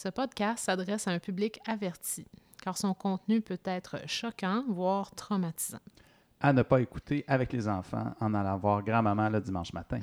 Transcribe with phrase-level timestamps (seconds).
[0.00, 2.24] Ce podcast s'adresse à un public averti,
[2.62, 5.80] car son contenu peut être choquant, voire traumatisant.
[6.40, 9.98] À ne pas écouter avec les enfants en allant voir grand-maman le dimanche matin.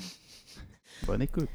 [1.08, 1.48] Bonne écoute.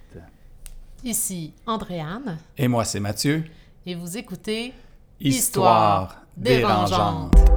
[1.05, 2.39] Ici Andréane.
[2.57, 3.45] Et moi, c'est Mathieu.
[3.85, 4.72] Et vous écoutez
[5.21, 7.49] Histoire dérangeante.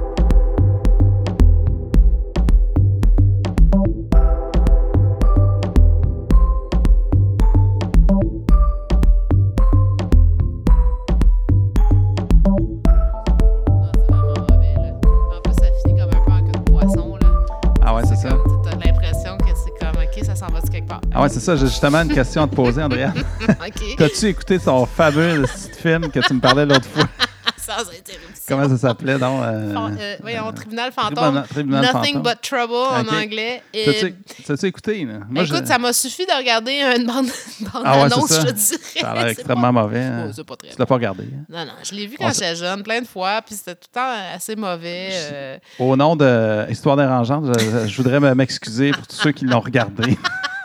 [21.24, 21.56] Ouais, c'est ça.
[21.56, 23.12] J'ai justement une question à te poser, Andrea.
[23.50, 23.96] OK.
[23.98, 27.06] T'as-tu écouté fameux petit film que tu me parlais l'autre fois?
[27.58, 28.20] Sans interruption.
[28.46, 29.42] Comment ça s'appelait, donc?
[29.42, 31.16] euh, euh, voyons, Tribunal Fantôme.
[31.16, 32.34] Tribunal- Tribunal Nothing Fantôme.
[32.34, 33.14] but Trouble en OK.
[33.24, 33.64] anglais.
[33.74, 34.16] Et, T'as-tu
[34.46, 35.06] t'as-tu écouté?
[35.06, 35.14] Là?
[35.30, 37.28] Moi, écoute, je- ça m'a suffi de regarder une bande,
[37.62, 38.42] une bande Ah ouais, c'est annonce, ça.
[38.42, 38.80] je te dirais.
[39.00, 40.02] Ça a l'air C'est extrêmement pas- mauvais.
[40.04, 40.26] hein.
[40.28, 41.24] Oh, c'est pas très Tu l'as pas regardé.
[41.24, 41.46] hein?
[41.48, 43.96] Non, non, je l'ai vu quand j'étais jeune, plein de fois, puis c'était tout le
[43.98, 45.10] temps assez mauvais.
[45.32, 49.46] euh, Au nom de Histoire dérangeante, je, je voudrais me- m'excuser pour tous ceux qui
[49.46, 50.18] l'ont regardé.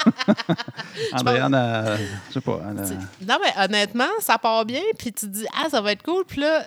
[1.12, 2.60] Andréane, a- je sais pas.
[2.70, 5.92] elle tu- Non, mais honnêtement, ça part bien, puis tu te dis, ah, ça va
[5.92, 6.66] être cool, puis là,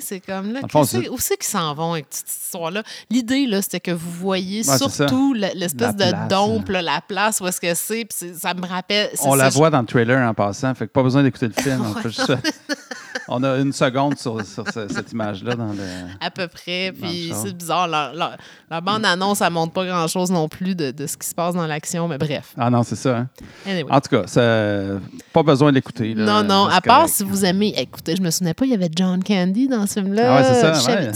[0.00, 2.82] c'est comme là, fond, c'est- où c'est qu'ils s'en vont avec cette histoire-là?
[3.10, 7.00] L'idée, là, c'était que vous voyez Ouais, surtout le- l'espèce de place, dompe, là, la
[7.00, 9.10] place où est-ce que c'est, puis ça me rappelle.
[9.22, 11.82] On la voit dans le trailer en passant, fait que pas besoin d'écouter le film.
[11.84, 12.32] on, Ouais, peut juste-
[13.28, 15.78] on a une seconde sur, sur ce- cette image-là dans le.
[16.20, 16.92] à peu près.
[16.92, 17.88] Puis c'est bizarre.
[17.88, 21.66] La bande-annonce, ça montre pas grand-chose non plus de, de ce qui se passe dans
[21.66, 22.54] l'action, mais bref.
[22.58, 23.16] Ah non, c'est ça.
[23.18, 23.28] hein.
[23.66, 23.90] Anyway.
[23.90, 24.98] En tout cas, ça-
[25.32, 26.14] pas besoin de l'écouter.
[26.14, 27.74] non, non, à part si vous aimez.
[27.76, 30.22] Écoutez, je me souvenais pas, il y avait John Candy dans ce film-là.
[30.34, 31.10] Ah ouais, c'est ça, ouais.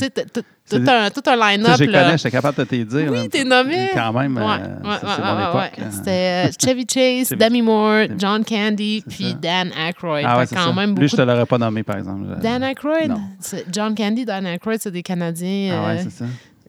[0.70, 1.76] Tout un, tout un line-up.
[1.78, 3.10] je connais, j'étais capable de te dire.
[3.10, 3.90] Oui, t'es nommé.
[3.92, 5.72] Quand même, Ouais, euh, ouais, c'est ouais, mon époque.
[5.90, 9.34] C'était euh, Chevy Chase, Demi Moore, John Candy, puis ça.
[9.34, 10.24] Dan Aykroyd.
[10.28, 10.72] Ah quand ça.
[10.72, 12.24] même Lui, je te l'aurais pas nommé, par exemple.
[12.40, 13.12] Dan Aykroyd?
[13.72, 16.24] John Candy, Dan Aykroyd, c'est des Canadiens Ah ouais, euh, c'est ça.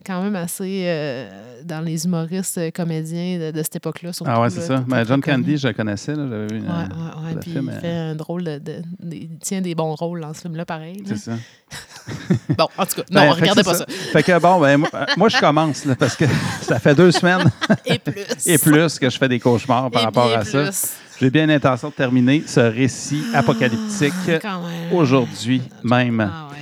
[0.05, 1.29] Quand même assez euh,
[1.63, 4.13] dans les humoristes euh, comédiens de, de cette époque-là.
[4.13, 4.83] surtout, Ah ouais, là, c'est ça.
[4.87, 5.21] Mais très John.
[5.21, 6.15] Candy, je le connaissais.
[6.15, 6.59] là, J'avais vu.
[6.61, 7.33] Ouais, euh, ouais, ouais.
[7.35, 9.93] le Puis film, il euh, fait un drôle de, de- de- Il tient des bons
[9.95, 10.97] rôles dans ce film-là, pareil.
[10.97, 11.03] là.
[11.05, 11.31] C'est ça.
[12.57, 13.85] Bon, en tout cas, Ben, non, que regardez pas ça.
[13.87, 16.25] Fait que bon, ben, moi, moi, je commence là, parce que
[16.61, 17.49] ça fait deux semaines
[17.85, 18.13] Et plus.
[18.45, 20.63] et plus que je fais des cauchemars par Et rapport à ça.
[20.63, 20.91] plus.
[21.19, 24.91] J'ai bien l'intention de terminer ce récit apocalyptique Ah, même.
[24.93, 26.19] aujourd'hui même.
[26.19, 26.57] Ah ouais.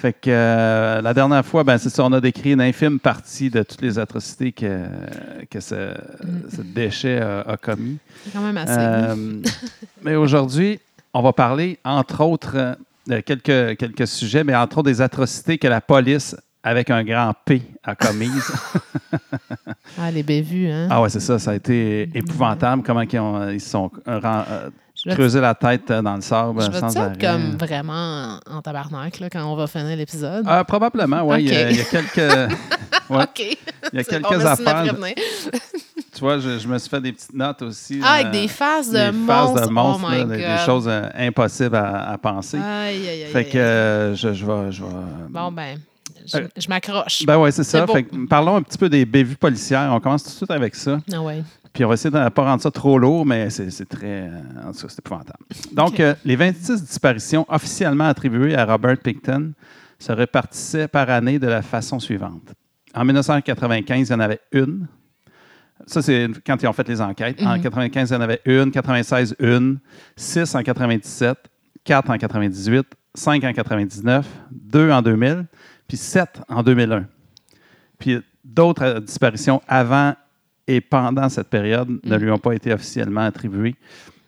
[0.00, 3.50] Fait que euh, la dernière fois, ben, c'est ça, on a décrit une infime partie
[3.50, 4.86] de toutes les atrocités que,
[5.50, 6.50] que ce, Mm.
[6.56, 7.98] ce déchet a, a commis.
[8.24, 8.78] C'est quand même assez.
[8.78, 9.42] Euh,
[10.02, 10.80] mais aujourd'hui,
[11.12, 12.74] on va parler, entre autres, euh,
[13.06, 17.32] de quelques, quelques sujets, mais entre autres des atrocités que la police, avec un grand
[17.44, 18.52] P, a commises.
[20.00, 20.86] Ah, les bévues, hein?
[20.88, 24.70] ah ouais, c'est ça, ça a été épouvantable, comment ils, ont, ils sont euh,
[25.06, 27.16] Je creusé la tête euh, dans le sable Je vais sans arrêt.
[27.18, 30.44] comme vraiment en, tabarnak là, quand on va finir l'épisode?
[30.46, 31.44] Ah, probablement, oui.
[31.44, 31.70] Il, y a- Ok.
[31.70, 32.16] il y a quelques,
[33.10, 33.24] ouais,
[33.92, 34.94] il y a quelques me affaires.
[36.12, 38.00] Tu vois, je, je me suis fait des petites notes aussi.
[38.02, 39.66] Ah, avec euh, des faces de des monstres.
[39.68, 42.58] de monstres, oh là, des, des choses euh, impossibles à, à penser.
[42.58, 43.30] Aïe, aïe, aïe.
[43.32, 44.70] fait que euh, je, je vais.
[44.72, 44.88] Je vais
[45.30, 45.78] Bon, ben,
[46.26, 47.24] je, Euh, je m'accroche.
[47.24, 47.86] ben ouais, c'est ça.
[47.86, 49.88] Fait que, parlons un petit peu des bévues policières.
[49.92, 50.98] On commence tout de suite avec ça.
[51.12, 51.42] Ah ouais.
[51.72, 54.28] Puis on va essayer de ne pas rendre ça trop lourd, mais c'est très.
[54.28, 55.38] euh, en tout cas, c'est épouvantable.
[55.72, 59.52] Donc, euh, les 26 disparitions officiellement attribuées à Robert Picton
[59.98, 62.52] se répartissaient par année de la façon suivante.
[62.94, 64.86] En 1995, il y en avait une.
[65.86, 67.40] Ça, c'est quand ils ont fait les enquêtes.
[67.42, 67.62] En Mhm.
[67.62, 68.70] 95, il y en avait une.
[68.72, 69.78] 96, une.
[70.16, 71.38] 6 en 97.
[71.84, 72.86] 4 en 98.
[73.14, 74.26] 5 en 99.
[74.50, 75.46] 2 en 2000.
[75.86, 77.06] Puis 7 en 2001.
[77.98, 80.14] Puis d'autres euh, disparitions avant
[80.76, 82.20] et pendant cette période ne Mm.
[82.20, 83.74] lui ont pas été officiellement attribuées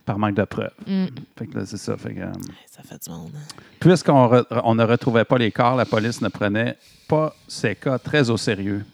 [0.04, 0.72] par manque de preuves.
[0.86, 1.06] Mm.
[1.36, 1.96] Fait que là, c'est ça.
[1.96, 2.32] Fait que, euh,
[2.70, 3.30] Ça fait du monde.
[3.36, 3.62] hein.
[3.78, 6.76] Puisqu'on re- on ne retrouvait pas les corps, la police ne prenait
[7.08, 8.84] pas ces cas très au sérieux.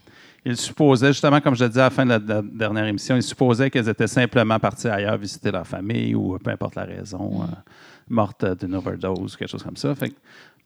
[0.44, 2.86] Il supposait, justement, comme je le disais à la fin de la, de la dernière
[2.86, 6.84] émission, il supposait qu'elles étaient simplement parties ailleurs visiter leur famille ou peu importe la
[6.84, 7.46] raison, euh,
[8.08, 9.94] mortes euh, d'une overdose, quelque chose comme ça.
[9.94, 10.14] Fait que-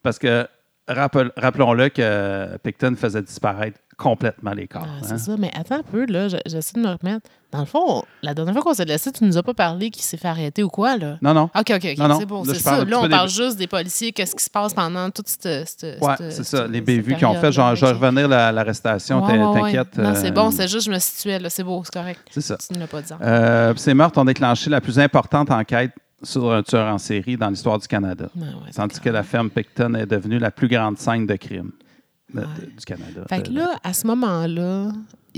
[0.01, 0.45] parce que,
[0.87, 4.85] rappelons-le que Picton faisait disparaître complètement les corps.
[4.87, 5.05] Ah, hein.
[5.07, 5.35] c'est ça.
[5.37, 6.27] Mais attends un peu, là.
[6.27, 7.29] je- J'essaie de me remettre.
[7.51, 10.01] Dans le fond, la dernière fois qu'on s'est laissé, tu nous as pas parlé qu'il
[10.01, 11.17] s'est fait arrêter ou quoi, là?
[11.21, 11.43] Non, non.
[11.55, 11.97] OK, OK, OK.
[11.99, 12.19] Non, non.
[12.19, 12.83] C'est bon, c'est ça.
[12.83, 15.69] Là, on des- parle juste des policiers, qu'est-ce qui se passe pendant toute cette.
[15.69, 16.65] cette- cette- c'est ça.
[16.65, 19.61] Les bévues qui ont fait, genre, je vais revenir à l'arrestation, Ouais, ouais.
[19.61, 19.97] t'inquiète.
[19.99, 21.49] Non, c'est bon, euh, c'est juste, je me situais, là.
[21.51, 22.19] C'est beau, c'est correct.
[22.31, 22.57] C'est ça.
[22.57, 23.13] Tu ne l'as pas dit.
[23.21, 25.91] Euh, ces meurtres ont déclenché la plus importante enquête
[26.23, 28.29] sur un tueur en série dans l'histoire du Canada.
[28.35, 31.71] Ouais, c'est Tandis que la ferme Picton est devenue la plus grande scène de crime.
[32.33, 32.45] De- Ouais.
[32.61, 33.21] de- du Canada.
[33.29, 34.91] Fait que De- là, à ce moment-là,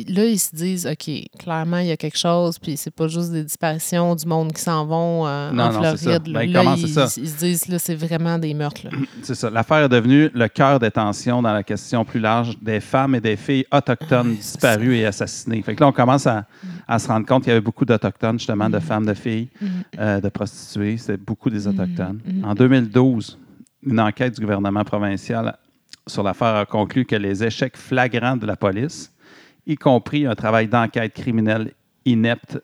[0.09, 1.09] là, ils se disent, OK,
[1.39, 4.61] clairement, il y a quelque chose, puis c'est pas juste des disparitions du monde qui
[4.61, 5.97] s'en vont euh, Non, en non, ça.
[5.97, 6.27] Floride.
[6.27, 6.39] là.
[6.41, 7.07] Ben, Là, comment ils, ça?
[7.17, 8.81] ils se disent, là, c'est vraiment des meurtres.
[9.23, 9.49] C'est ça.
[9.49, 13.21] L'affaire est devenue le cœur des tensions dans la question plus large des femmes et
[13.21, 15.61] des filles autochtones c'est disparues et assassinées.
[15.63, 16.45] Fait que là, on commence à,
[16.87, 18.73] à se rendre compte qu'il y avait beaucoup d'Autochtones, justement, Mm.
[18.73, 19.47] de femmes, de filles,
[19.97, 20.97] euh, de prostituées.
[20.97, 22.19] C'était beaucoup des Autochtones.
[22.25, 22.43] Mm.
[22.45, 23.39] En 2012,
[23.83, 25.55] une enquête du gouvernement provincial
[26.07, 29.11] sur l'affaire a conclu que les échecs flagrants de la police,
[29.67, 31.71] y compris un travail d'enquête criminelle
[32.05, 32.59] inepte,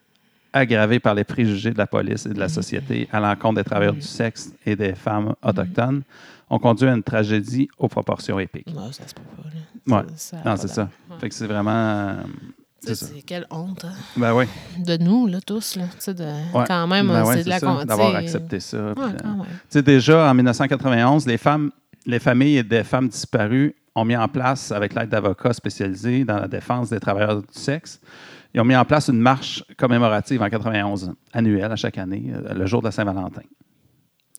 [0.53, 3.93] aggravé par les préjugés de la police et de la société à l'encontre des travailleurs
[3.93, 6.03] du sexe et des femmes autochtones,
[6.49, 8.67] ont conduit à une tragédie aux proportions épiques.
[8.73, 9.43] Non, ça se peut pas.
[9.49, 9.97] Là.
[9.97, 10.03] Ouais.
[10.17, 10.89] Ça- ça a Non, c'est ça.
[11.09, 11.15] Ouais.
[11.19, 11.71] Fait que c'est vraiment.
[11.71, 12.15] euh,
[12.83, 14.45] c'est quelle honte hein, Ben oui.
[14.85, 15.77] de nous, là, tous.
[15.77, 16.23] Là, de,
[16.57, 16.65] Ouais.
[16.67, 18.91] Quand même, Ben ouais, c'est de la D'avoir accepté ça.
[18.93, 19.03] Ouais,
[19.75, 21.71] euh, déjà, en 1991, les femmes,
[22.05, 26.47] les familles des femmes disparues ont mis en place, avec l'aide d'avocats spécialisés dans la
[26.47, 27.99] défense des travailleurs du sexe,
[28.53, 32.53] ils ont mis en place une marche commémorative en 91, annuelle à chaque année, euh,
[32.53, 33.41] le jour de la Saint-Valentin,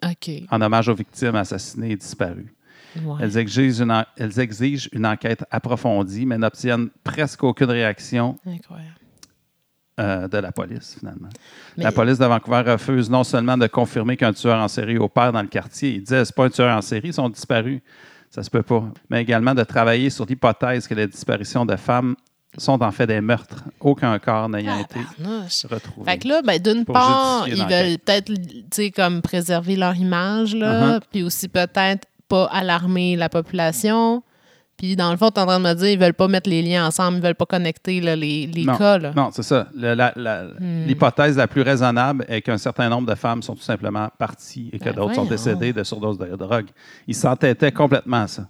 [0.05, 0.31] OK.
[0.51, 2.55] en hommage aux victimes assassinées et disparues.
[3.03, 3.21] Ouais.
[3.23, 8.95] Elles, exigent une, en- elles exigent une enquête approfondie, mais n'obtiennent presque aucune réaction Incroyable.
[10.01, 11.29] Euh, de la police, finalement.
[11.77, 15.33] Mais- La police de Vancouver refuse non seulement de confirmer qu'un tueur en série opère
[15.33, 17.81] dans le quartier, ils disaient c'est pas un tueur en série, ils sont disparus.
[18.31, 18.85] Ça se peut pas.
[19.11, 22.17] Mais également de travailler sur l'hypothèse que les disparitions de femmes
[22.57, 25.67] sont en fait des meurtres, aucun corps n'ayant été Tabarnouche.
[25.71, 26.11] retrouvé.
[26.11, 31.01] Fait que là, ben, d'une part, ils veulent peut-être, comme préserver leur image, là, Uh-huh.
[31.11, 34.23] puis aussi peut-être pas alarmer la population.
[34.83, 36.51] Puis dans le fond, tu es en train de me dire, ils veulent pas mettre
[36.51, 38.77] les liens ensemble, ils veulent pas connecter là, les, les Non.
[38.77, 39.13] cas, là.
[39.15, 39.69] Non, c'est ça.
[39.77, 40.87] Le- la- la- Hmm.
[40.89, 44.81] L'hypothèse la plus raisonnable est qu'un certain nombre de femmes sont tout simplement parties et
[44.81, 46.67] que Ben d'autres sont décédées de surdose de drogue.
[47.07, 48.43] Ils s'entêtaient complètement à ça.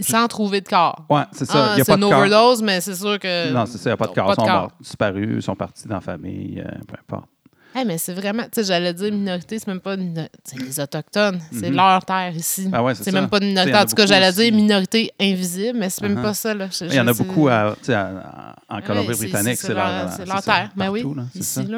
[0.00, 1.04] Sans trouver de corps.
[1.10, 1.52] Oui, c'est ça.
[1.72, 2.18] Ah, Il y a c'est pas une de corps.
[2.18, 3.52] overdose, mais c'est sûr que.
[3.52, 3.90] Non, c'est ça.
[3.90, 4.34] Il n'y a pas de corps.
[4.38, 7.28] Ils sont disparus, ils sont partis dans la famille, euh, peu importe.
[7.78, 10.80] Hey, mais c'est vraiment, tu sais, j'allais dire minorité, c'est même pas une c'est les
[10.80, 11.76] Autochtones, c'est Mhm.
[11.76, 12.68] leur terre ici.
[12.72, 13.76] Ah ouais, c'est même pas une minorité.
[13.76, 16.22] en tout cas, j'allais dire minorité invisible, mais c'est même Uh-huh.
[16.22, 16.54] pas ça.
[16.54, 16.66] Là.
[16.72, 17.76] Je- Il y en a beaucoup à-
[18.68, 19.58] en Ouais, Colombie-Britannique.
[19.58, 20.70] c'est leur, terre.
[20.76, 21.68] Mais oui, partout, là, ici,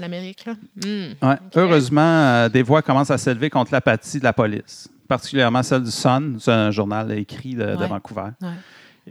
[0.00, 0.46] l'Amérique.
[0.46, 1.26] Hmm.
[1.26, 1.36] Ouais.
[1.54, 5.90] Heureusement, euh, des voix commencent à s'élever contre l'apathie de la police, particulièrement celle du
[5.90, 7.76] Sun, c'est un journal écrit de.
[7.86, 8.30] Vancouver.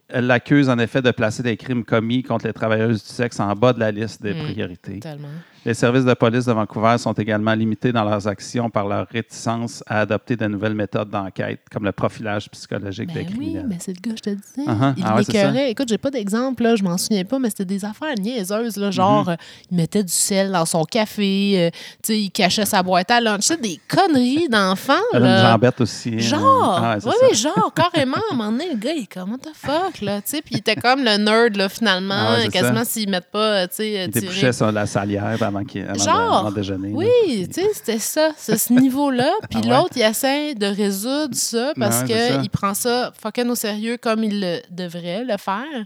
[0.08, 3.54] Elle l'accuse en effet de placer des crimes commis contre les travailleuses du sexe en
[3.54, 4.44] bas de la liste des Mm.
[4.46, 5.00] priorités.
[5.02, 5.28] Tellement.
[5.63, 9.84] Les services de police de Vancouver sont également limités dans leurs actions par leur réticence
[9.86, 13.66] à adopter de nouvelles méthodes d'enquête, comme le profilage psychologique des Ben oui, criminels.
[13.69, 14.68] mais c'est le gars, je te disais.
[14.68, 14.94] Uh-huh.
[14.98, 15.16] Il Ah
[15.52, 15.69] ouais.
[15.72, 18.90] Écoute, j'ai pas d'exemple, là, je m'en souviens pas, mais c'était des affaires niaiseuses, là,
[18.90, 19.34] genre, Mm-hmm.
[19.34, 19.36] euh,
[19.72, 21.69] il mettait du sel dans son café, euh,
[22.02, 26.16] tu il cachait sa boîte à lunch, tu sais, des conneries d'enfants, une jambette aussi.
[26.16, 26.19] hein.
[26.19, 29.31] Genre, Ah ouais, oui, genre, carrément, à un moment donné, le gars, il est comme,
[29.31, 32.38] what the fuck, là, tu sais, puis il était comme le nerd, là, finalement, Ah
[32.40, 35.94] ouais, quasiment s'ils mettent pas, tu sais, Il débouchait sur la salière avant, qu'il, avant,
[35.94, 36.92] de- Genre, avant déjeuner.
[36.94, 39.31] Oui, tu sais, c'était ça, c'est ce niveau-là.
[39.50, 39.69] Puis Ah ouais?
[39.77, 44.24] l'autre, il essaie de résoudre ça parce Ouais, qu'il prend ça fucking au sérieux comme
[44.24, 45.86] il le devrait le faire.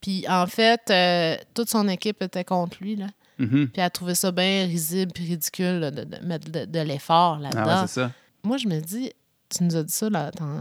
[0.00, 3.06] Puis en fait, euh, toute son équipe était contre lui, là.
[3.38, 3.68] Mhm.
[3.68, 7.38] Puis elle a trouvé ça bien risible puis ridicule là, de, mettre de, de l'effort
[7.40, 8.10] Ah là-dedans.
[8.42, 9.10] Moi, je me dis,
[9.54, 10.08] tu nous as dit ça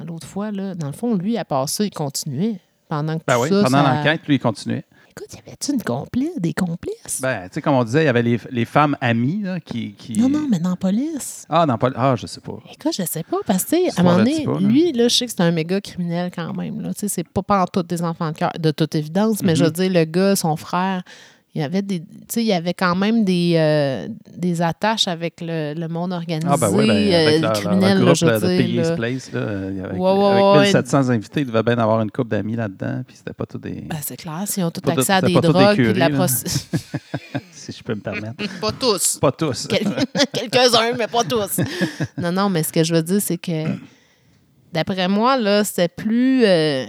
[0.05, 0.75] l'autre fois, là.
[0.75, 2.59] Dans le fond, lui, à part ça, il continuait.
[2.89, 4.83] Pendant que Ben tout oui, ça, pendant ça- l'enquête, lui, il continuait.
[5.09, 7.19] Écoute, y avait-tu une complice, des complices?
[7.21, 9.93] Ben, tu sais, comme on disait, il y avait les, les femmes amies là, qui,
[9.93, 11.45] qui- non, non, mais dans la police.
[11.49, 11.89] Ah, non, pas.
[11.95, 12.57] Ah, je sais pas.
[12.71, 15.25] Écoute, je sais pas, parce que, à un moment donné, pas, lui, là, je sais
[15.25, 16.81] que c'est un méga criminel quand même.
[16.93, 19.55] Tu sais, c'est pas, pas en tout des enfants de cœur, de toute évidence, mais
[19.55, 19.67] je Mhm.
[19.67, 21.03] veux dire, le gars, son frère,
[21.55, 21.99] il y avait des.
[22.01, 26.13] Tu sais, il y avait quand même des, euh, des attaches avec le, le monde
[26.13, 28.95] organisé, Ah, ben ben, euh, avec leur, leur là, groupe je de, là.
[28.95, 30.63] Place, là, avec, Ouais, ouais, avec ouais.
[30.63, 33.81] 1700 invités, il devait bien avoir une couple d'amis là-dedans, puis c'était pas des.
[33.81, 36.67] Ben, c'est clair, s'ils ont tout accès à des des drogues puis de la prostitution.
[37.51, 38.35] si je peux me permettre.
[38.61, 39.17] pas tous.
[39.19, 39.67] pas tous.
[39.67, 39.87] Quel-
[40.33, 41.59] Quelques-uns, mais pas tous.
[42.17, 43.63] non, non, mais ce que je veux dire, c'est que
[44.71, 46.45] d'après moi, là, c'était plus.
[46.45, 46.85] euh,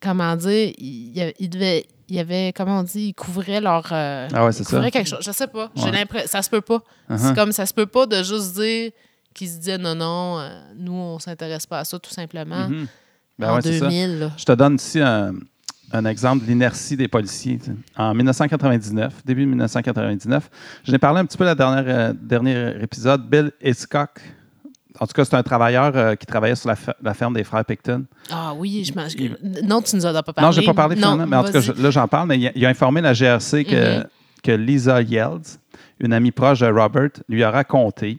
[0.00, 1.84] comment dire, il, il devait.
[2.08, 3.86] Il y avait, comment on dit, ils couvraient leur.
[3.92, 4.90] euh, Ah ouais, c'est ils couvraient ça.
[4.90, 5.18] quelque chose.
[5.22, 5.70] Je sais pas.
[5.76, 5.90] J'ai Ouais.
[5.92, 6.28] l'impression.
[6.28, 6.82] Ça se peut pas.
[7.10, 7.18] Uh-huh.
[7.18, 8.92] C'est comme ça se peut pas de juste dire
[9.34, 12.68] qu'ils se disaient non, non, euh, nous, on s'intéresse pas à ça, tout simplement.
[12.68, 12.86] Mhm.
[13.38, 13.86] Ben en ouais, c'est ça.
[13.88, 14.30] 2000, là.
[14.36, 15.32] Je te donne ici un,
[15.92, 17.60] un exemple de l'inertie des policiers.
[17.96, 20.50] En 1999, début 1999,
[20.84, 23.28] je n'ai parlé un petit peu la dernière euh, dernier épisode.
[23.28, 24.20] Bill Hitchcock,
[25.00, 27.44] en tout cas, c'est un travailleur euh, qui travaillait sur la, fe- la ferme des
[27.44, 28.04] frères Picton.
[28.30, 29.36] Ah oui, je Il-
[29.66, 30.46] Non, tu nous en as pas parlé.
[30.46, 32.38] Non, je n'ai pas parlé Non, mais en tout cas, je- là, j'en parle, mais
[32.38, 34.04] il a, il a informé la GRC que, Mhm.
[34.42, 35.58] que Lisa Yelds,
[36.00, 38.18] une amie proche de Robert, lui a raconté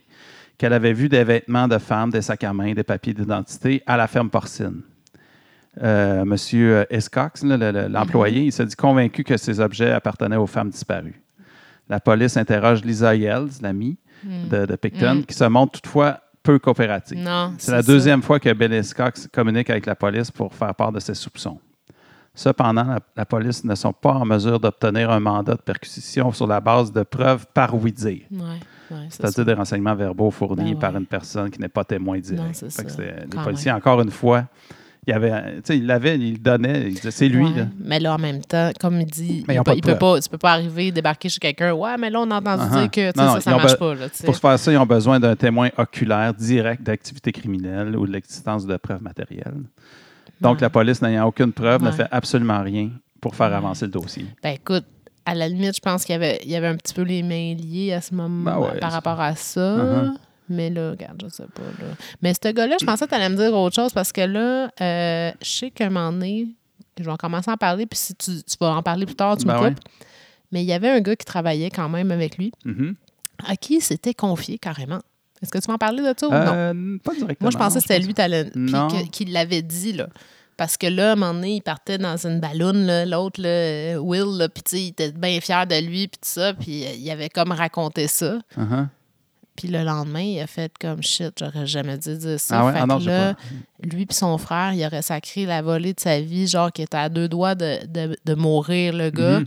[0.58, 3.96] qu'elle avait vu des vêtements de femmes, des sacs à main, des papiers d'identité à
[3.96, 4.82] la ferme porcine.
[5.82, 10.48] euh, Monsieur Escox, le- le- l'employé, il s'est dit convaincu que ces objets appartenaient aux
[10.48, 11.22] femmes disparues.
[11.88, 15.24] La police interroge Lisa Yells, l'amie de, de Picton, Mm.
[15.24, 17.18] qui se montre toutefois peu coopérative.
[17.58, 17.86] C'est la ça.
[17.92, 21.58] deuxième fois que Bill Escox communique avec la police pour faire part de ses soupçons.
[22.34, 26.46] Cependant, la, la police ne sont pas en mesure d'obtenir un mandat de perquisition sur
[26.46, 30.78] la base de preuves par oui-dire, Ouais, ouais, c'est c'est-à-dire des renseignements verbaux fournis Ben
[30.80, 32.62] par une personne qui n'est pas témoin direct.
[32.62, 34.44] Non, ça, Les quand policiers, encore une fois,
[35.06, 37.44] il avait, il l'avait, il le donnait, il disait c'est lui.
[37.46, 37.66] Ouais, là.
[37.82, 40.28] Mais là, en même temps, comme il dit, Mais il, peut- il peut pas, tu
[40.28, 41.72] peux pas arriver, débarquer chez quelqu'un.
[41.72, 42.80] Ouais, mais là, on a entendu Uh-huh.
[42.82, 43.94] dire que Non, ça, ça marche pas.
[43.94, 44.06] Là.
[44.24, 48.66] Pour faire ça, ils ont besoin d'un témoin oculaire direct d'activité criminelle ou de l'existence
[48.66, 49.62] de preuves matérielles.
[50.40, 50.62] Donc, Ouais.
[50.62, 51.92] la police, n'ayant aucune preuve, ne Ouais.
[51.92, 52.90] fait absolument rien
[53.20, 54.26] pour faire avancer le dossier.
[54.42, 54.84] Ben écoute,
[55.26, 57.22] à la limite, je pense qu'il y avait, il y avait un petit peu les
[57.22, 59.76] mains liées à ce moment Ben par rapport à ça.
[59.76, 60.12] Uh-huh.
[60.50, 61.62] Mais là, regarde, je sais pas.
[61.62, 61.94] Là.
[62.22, 64.70] Mais ce gars-là, je pensais que tu allais me dire autre chose parce que là,
[64.80, 66.48] euh, je sais qu'à un moment donné,
[66.98, 69.14] je vais en commencer à en parler, puis si tu, tu vas en parler plus
[69.14, 69.68] tard, tu Ben me ouais.
[69.70, 69.80] coupes.
[70.52, 72.94] Mais il y avait un gars qui travaillait quand même avec lui, Mhm.
[73.46, 75.00] à qui il s'était confié carrément.
[75.40, 76.36] Est-ce que tu vas en parler de ça ou non?
[76.52, 77.36] Euh, Pas directement.
[77.40, 78.12] Moi, je pensais que c'était lui
[79.10, 80.08] qui l'avait dit, là.
[80.58, 83.40] Parce que là, à un moment donné, il partait dans une balloune, l'autre,
[83.98, 87.30] Will, puis il était bien fier de lui, puis tout ça, puis euh, il avait
[87.30, 88.38] comme raconté ça.
[88.58, 88.86] Uh-huh.
[89.60, 92.60] Puis le lendemain, il a fait comme shit, j'aurais jamais dû dire ça.
[92.60, 92.72] Ah ouais?
[92.72, 93.34] Fait Ah non, que là,
[93.82, 96.96] lui puis son frère, il aurait sacré la volée de sa vie, genre qui était
[96.96, 99.46] à deux doigts de, de- de mourir, le gars, Mhm.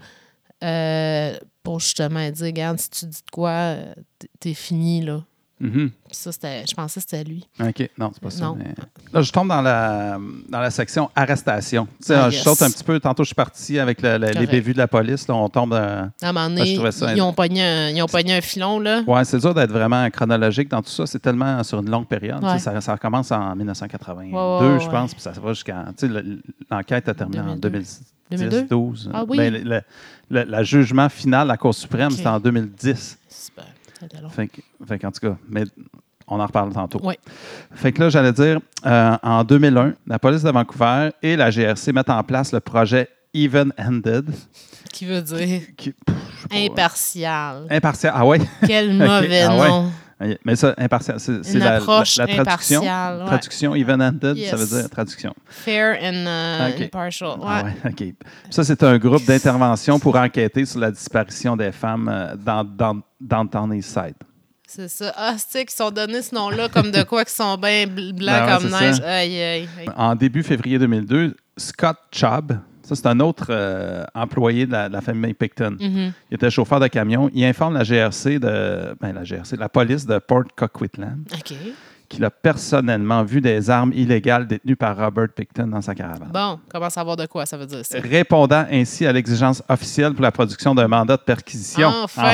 [0.63, 3.93] euh, pour justement dire, regarde, si tu dis de quoi, euh,
[4.39, 5.23] t'es fini, là.
[5.63, 5.89] Mhm.
[5.89, 7.45] Puis ça, c'était, je pensais que c'était lui.
[7.59, 8.43] OK, non, c'est pas ça.
[8.45, 8.55] Non.
[8.57, 8.75] mais-
[9.13, 10.17] Là, je tombe dans la,
[10.49, 11.85] dans la section arrestation.
[11.99, 12.99] Tu sais, Ah, je saute un petit peu.
[12.99, 15.27] Tantôt, je suis parti avec le- le- les bévues de la police.
[15.27, 15.69] Là, on tombe.
[15.71, 16.73] dans- À un moment donné,
[17.15, 19.01] ils, ont pogné un, ils ont pogné un filon, là.
[19.07, 21.05] Ouais, c'est dur d'être vraiment chronologique dans tout ça.
[21.05, 22.43] C'est tellement sur une longue période.
[22.43, 22.59] Ouais.
[22.59, 25.53] Ça, ça commence en 1982, Ouais, ouais, je pense, puis ça va
[26.69, 28.05] l'enquête a terminé en 2002.
[28.31, 29.09] 2010, 12.
[29.13, 29.37] Ah oui?
[29.37, 29.81] Ben, le,
[30.29, 32.13] le- jugement final de la Cour suprême, Ok.
[32.17, 33.17] c'était en 2010.
[33.29, 33.65] Super,
[34.21, 34.29] long.
[34.29, 34.49] Fait,
[34.87, 35.63] fait qu'en tout cas, mais
[36.27, 36.99] on en reparle tantôt.
[37.03, 37.15] Oui.
[37.73, 41.91] Fait que là, j'allais dire, euh, en 2001, la police de Vancouver et la GRC
[41.93, 44.29] mettent en place le projet Even-Handed.
[44.91, 46.55] Qui veut dire qui- pff, pas.
[46.55, 47.65] impartial.
[47.69, 48.13] Impartial.
[48.15, 48.39] Ah ouais?
[48.65, 49.89] Quel mauvais Ah ouais.
[50.45, 52.81] Mais ça, impartial, c'est la, approche la- la traduction.
[52.81, 53.25] ouais.
[53.25, 55.33] Traduction, even-handed, ça veut dire traduction.
[55.45, 56.81] Fair and uh, Ok.
[56.81, 57.29] impartial.
[57.39, 57.45] Ouais.
[57.47, 58.13] Ah ouais, OK.
[58.49, 63.01] Ça, c'est un groupe d'intervention pour enquêter sur la disparition des femmes euh, dans, dans,
[63.19, 63.45] dans.
[64.67, 65.13] C'est ça.
[65.15, 68.45] Ah, c'est qu'ils sont donnés ce nom-là comme de quoi qui sont bien bl- blancs
[68.47, 68.99] Ben comme neige.
[69.01, 69.67] aïe, aïe.
[69.95, 72.53] En début février 2002, Scott Chubb,
[72.83, 75.77] ça c'est un autre euh, employé de la, de la famille Picton.
[75.79, 76.13] Mhm.
[76.29, 77.29] Il était chauffeur de camion.
[77.33, 81.53] Il informe la GRC de ben, la GRC, la police de Port Coquitlam, OK.
[82.09, 86.29] qu'il a personnellement vu des armes illégales détenues par Robert Picton dans sa caravane.
[86.33, 87.99] Bon, comment savoir de quoi ça veut dire ça?
[87.99, 91.87] Répondant ainsi à l'exigence officielle pour la production d'un mandat de perquisition.
[92.03, 92.31] Enfin!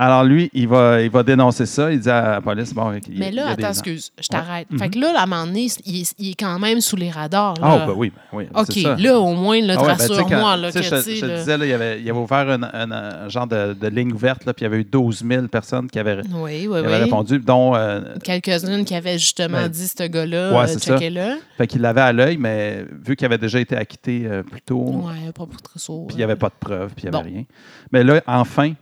[0.00, 1.90] Alors lui, il va, il va dénoncer ça.
[1.92, 4.28] Il dit à la police, bon, il- il Mais y là, a attends, excuse, je
[4.28, 4.68] t'arrête.
[4.78, 7.10] Fait que là, à un moment donné, il, est- il est quand même sous les
[7.10, 7.54] radars.
[7.60, 8.44] Ah, ben oui, ben oui.
[8.54, 8.94] OK, ça.
[8.96, 10.56] là, au moins, là, Ah ouais, ben, rassure-moi.
[10.56, 13.88] là, je, je te disais, là, il, avait, il avait ouvert un, genre de, de
[13.88, 16.68] ligne ouverte, là, puis il y avait eu 12 000 personnes qui avaient, Oui, qui
[16.68, 16.94] oui, avaient oui.
[17.02, 21.40] répondu, dont euh, Quelques-unes qui avaient justement Ben, dit ce gars-là, ouais, euh, checkez-le.
[21.56, 24.78] fait qu'il l'avait à l'œil, mais vu qu'il avait déjà été acquitté euh, plus tôt,
[25.08, 26.04] Ouais, pas pour trop saut.
[26.06, 27.34] puis il n'y avait pas de preuves, puis il n'y avait Bon.
[27.34, 27.44] rien.
[27.90, 28.74] Mais là, enfin,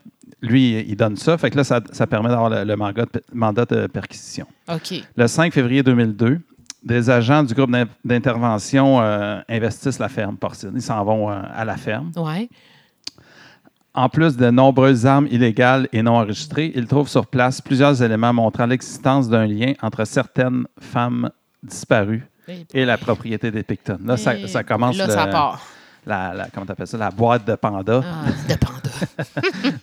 [0.43, 1.37] lui, il donne ça.
[1.39, 4.47] Fait que là, ça, ça permet d'avoir le, le mandat, de, mandat de perquisition.
[4.73, 4.95] OK.
[5.17, 6.41] Le 5 février 2002,
[6.83, 10.73] des agents du groupe d'in- d'intervention euh, investissent la ferme porcine.
[10.75, 12.13] Ils s'en vont euh, à la ferme.
[12.17, 12.49] Ouais.
[13.95, 18.33] En plus de nombreuses armes illégales et non enregistrées, ils trouvent sur place plusieurs éléments
[18.35, 21.31] montrant l'existence d'un lien entre certaines femmes
[21.63, 22.27] disparues
[22.75, 23.99] et la propriété des Picton.
[24.05, 25.63] Là, ça, Et ça commence Là, le- ça part.
[26.07, 28.03] La, la- comment t'appelles ça, la boîte de Panda.
[28.05, 28.77] Ah, de panda.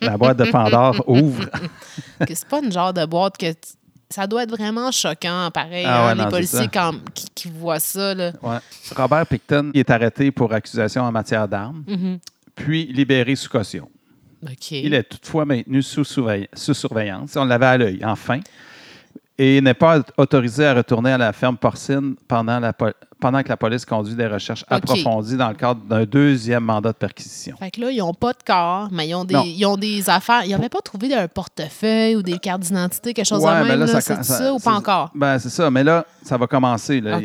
[0.00, 1.48] La boîte de Pandore ouvre.
[2.26, 3.46] C'est pas une genre de boîte que.
[4.10, 5.84] Ça doit être vraiment choquant, pareil.
[5.88, 8.14] Ah ouais, hein, non, les policiers quand- qui, qui voient ça.
[8.14, 8.32] Là.
[8.42, 8.58] Ouais.
[8.96, 12.18] Robert Picton est arrêté pour accusation en matière d'armes, Mhm.
[12.54, 13.88] puis libéré sous caution.
[14.70, 17.34] Il est toutefois maintenu sous surveillance.
[17.36, 18.40] On l'avait à l'œil, enfin.
[19.36, 22.72] Et n'est pas autorisé à retourner à la ferme porcine pendant, la
[23.18, 26.96] pendant que la police conduit des recherches approfondies dans le cadre d'un deuxième mandat de
[26.96, 27.56] perquisition.
[27.56, 30.08] Fait que là, ils n'ont pas de corps, mais ils ont des, ils ont des
[30.08, 30.44] affaires.
[30.44, 33.68] Ils n'avaient pas trouvé un portefeuille ou des cartes d'identité, quelque chose Ouais, de même.
[33.68, 35.10] là, là, ça- c'est ça- ça, ou pas encore?
[35.16, 35.68] Ben, c'est ça.
[35.68, 37.00] Mais là, ça va commencer.
[37.00, 37.18] Là.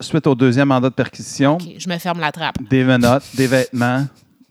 [0.00, 2.56] Suite au deuxième mandat de perquisition, je me ferme la trappe.
[2.68, 4.04] des menottes, des vêtements,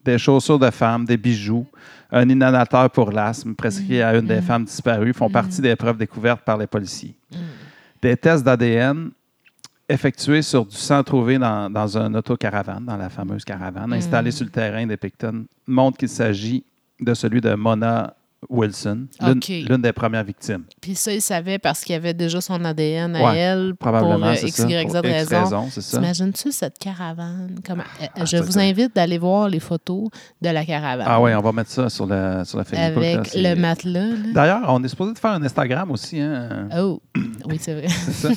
[0.03, 1.65] des chaussures de femmes, des bijoux,
[2.11, 4.27] un inhalateur pour l'asthme prescrit à une Mm.
[4.27, 7.15] des femmes disparues font partie des preuves découvertes par les policiers.
[7.31, 7.35] Mm.
[8.01, 9.11] Des tests d'ADN
[9.89, 14.45] effectué sur du sang trouvé dans, dans un autocaravane, dans la fameuse caravane, installée sur
[14.45, 16.63] le terrain des Picton, montre qu'il s'agit
[16.99, 18.13] de celui de Mona
[18.49, 20.63] Wilson, l'une des premières victimes.
[20.79, 24.25] Puis ça, il savait parce qu'il avait déjà son ADN à Ouais, elle Probablement, pour
[24.27, 24.59] euh, c'est X.
[24.59, 25.43] Y, Pour Z raison.
[25.43, 25.97] raison, c'est ça.
[25.97, 27.55] T'imagines-tu cette caravane?
[27.65, 27.83] Comment...
[28.01, 30.09] euh, Ah, je ça, vous invite d'aller voir les photos
[30.41, 31.07] de la caravane.
[31.09, 33.03] Ah oui, on va mettre ça sur le, sur la Facebook.
[33.03, 34.31] Avec le matelas.
[34.33, 36.19] D'ailleurs, on est supposé de faire un Instagram aussi.
[36.19, 36.69] Hein?
[36.77, 37.01] Oh,
[37.47, 37.87] oui, c'est vrai.
[37.87, 38.29] C'est ça.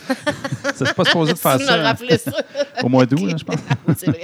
[0.74, 2.32] C'est pas supposé de faire ça hein, ça.
[2.82, 3.56] au mois d'août, là, je pense.
[3.88, 4.22] Oui, c'est vrai.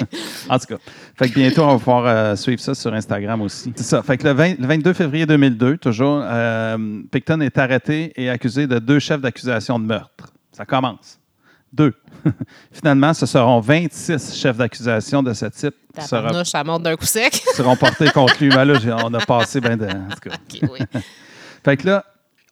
[0.49, 0.77] En tout cas,
[1.17, 3.73] fait que bientôt, on va pouvoir euh, suivre ça sur Instagram aussi.
[3.77, 4.03] C'est ça.
[4.03, 8.67] Fait que le, 20 le 22 février 2002, toujours, euh, Picton est arrêté et accusé
[8.67, 10.33] de deux chefs d'accusation de meurtre.
[10.53, 11.19] Ça commence.
[11.73, 11.93] Deux.
[12.73, 17.05] Finalement, ce seront 26 chefs d'accusation de ce type qui sera- ça monte d'un coup
[17.05, 17.43] sec.
[17.55, 18.49] seront portés contre lui.
[18.49, 19.85] Mais là, on a passé ben de.
[19.87, 20.37] en tout cas.
[20.37, 21.01] OK, oui.
[21.65, 22.05] Fait que là,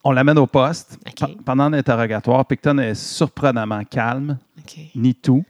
[0.04, 0.98] on l'amène au poste.
[1.44, 4.38] Pendant l'interrogatoire, Picton est surprenamment calme,
[4.94, 5.44] ni tout.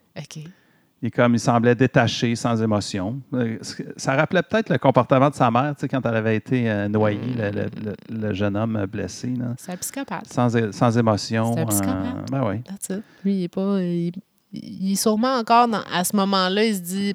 [1.14, 3.20] Comme, il semblait détaché, sans émotion.
[3.34, 3.58] Euh,
[3.98, 6.88] Ça rappelait peut-être le comportement de sa mère, tu sais, quand elle avait été euh,
[6.88, 9.34] noyée, le, le- le- le jeune homme euh, blessé.
[9.58, 10.32] C'est un psychopathe.
[10.32, 11.52] sans, émotion.
[11.52, 12.30] C'est un psychopathe.
[12.30, 12.62] ben oui.
[12.62, 13.02] That's it.
[13.22, 13.82] Lui, il est pas.
[13.82, 14.12] Il,
[14.54, 17.14] il est sûrement encore dans- à ce moment-là, il se dit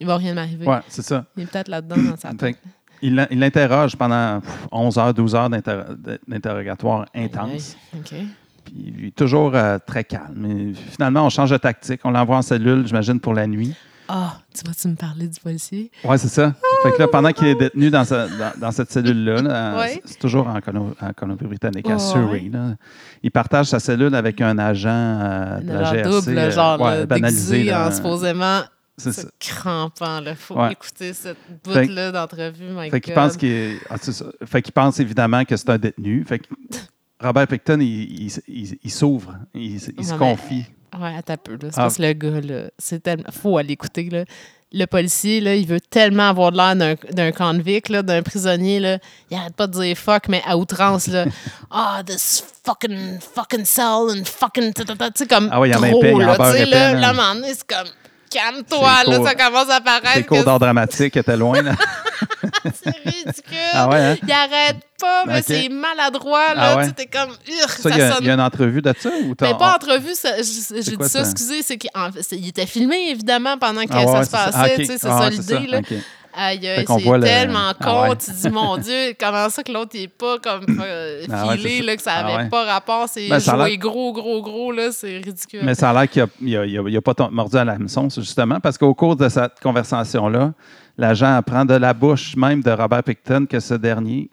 [0.00, 0.66] il va rien m'arriver.
[0.66, 1.26] Ouais, c'est ça.
[1.36, 2.56] Il est peut-être là-dedans dans sa tête.
[3.02, 5.82] Il l'in- il l'interroge pendant pff, 11 heures, 12 heures d'inter-
[6.28, 7.76] d'interrogatoire intense.
[7.96, 8.14] OK.
[8.64, 10.46] Puis lui, est toujours euh, très calme.
[10.46, 12.00] Et finalement, on change de tactique.
[12.04, 13.74] On l'envoie en cellule, j'imagine, pour la nuit.
[14.12, 15.90] Ah, tu vas-tu me parler du policier?
[16.04, 16.52] Oui, c'est ça.
[16.82, 20.02] Fait que là, pendant qu'il est détenu dans, sa- dans, dans cette cellule-là, là, Ouais.
[20.04, 21.98] c'est- toujours en, Colo- en Colombie-Britannique, à Ouais.
[22.00, 22.74] Surrey, là,
[23.22, 26.02] il partage sa cellule avec un agent euh, de la GRC.
[26.26, 27.62] double, euh, genre ouais, là, banalisé.
[27.64, 27.86] là.
[27.86, 28.60] en supposément
[29.00, 29.28] C'est ça.
[29.38, 30.20] crampant.
[30.26, 30.72] Il faut Ouais.
[30.72, 32.66] écouter cette bout-là d'entrevue.
[32.70, 33.98] my Fait qu'il pense est- ah,
[34.62, 36.24] qu'il pense évidemment que c'est un détenu.
[36.24, 36.46] Fait que
[37.22, 37.86] Robert Picton, il,
[38.26, 40.64] il- il- il s'ouvre, il, se mais- confie.
[40.98, 41.52] Ouais, attends un peu.
[41.52, 41.58] Là.
[41.70, 41.82] C'est Ah.
[41.82, 43.30] parce que le gars, là, c'est tellement.
[43.30, 44.24] Faut aller écouter, là.
[44.72, 48.98] Le policier, là, il veut tellement avoir de l'air d'un, convict, là, d'un prisonnier, là.
[49.30, 51.26] Il arrête pas de dire fuck, mais à outrance, là.
[51.70, 54.72] Ah, this fucking, fucking cell and fucking.
[54.72, 54.82] Tu
[55.16, 55.48] sais, comme.
[55.52, 56.36] Ah ouais, il en trop, là.
[56.36, 57.12] Tu sais, là, là.
[57.12, 57.88] là, c'est comme.
[58.30, 60.14] Calme-toi, là, ça commence à paraître.
[60.14, 61.62] Ses cours d'art dramatique étaient loin.
[61.62, 61.72] Là.
[62.64, 63.56] c'est ridicule.
[63.72, 64.16] Ah ouais, hein?
[64.22, 66.62] Il arrête pas, mais c'est maladroit, là.
[66.72, 66.86] Ah ouais?
[66.88, 67.30] Tu t'es comme.
[67.48, 69.10] Il y, a, sonne il y a une entrevue de ça?
[69.24, 73.10] Ou t'as- mais pas entrevue, ça, je- j'ai dit ça, excusez, c'est qu'il était filmé
[73.10, 74.38] évidemment pendant que Ah ça ouais, se ça.
[74.44, 74.74] passait, Ah, ok.
[74.76, 75.66] tu sais, c'est Ah, ça l'idée.
[75.66, 75.80] là.
[76.34, 76.84] Aïe, c'est
[77.18, 78.16] le- tellement Ah con, ouais.
[78.16, 81.56] tu dis, mon Dieu, comment ça que l'autre, il est pas comme euh, Ah ouais,
[81.56, 82.48] filé, là, que ça Ah avait ouais.
[82.48, 85.60] pas rapport, c'est Ben, l'air- gros, gros, gros, là, c'est ridicule.
[85.64, 86.24] Mais ça a l'air qu'il
[86.92, 90.52] n'a pas mordu à l'hameçon, c'est justement, parce qu'au cours de cette conversation-là,
[90.96, 94.30] l'agent apprend de la bouche même de Robert Picton que ce dernier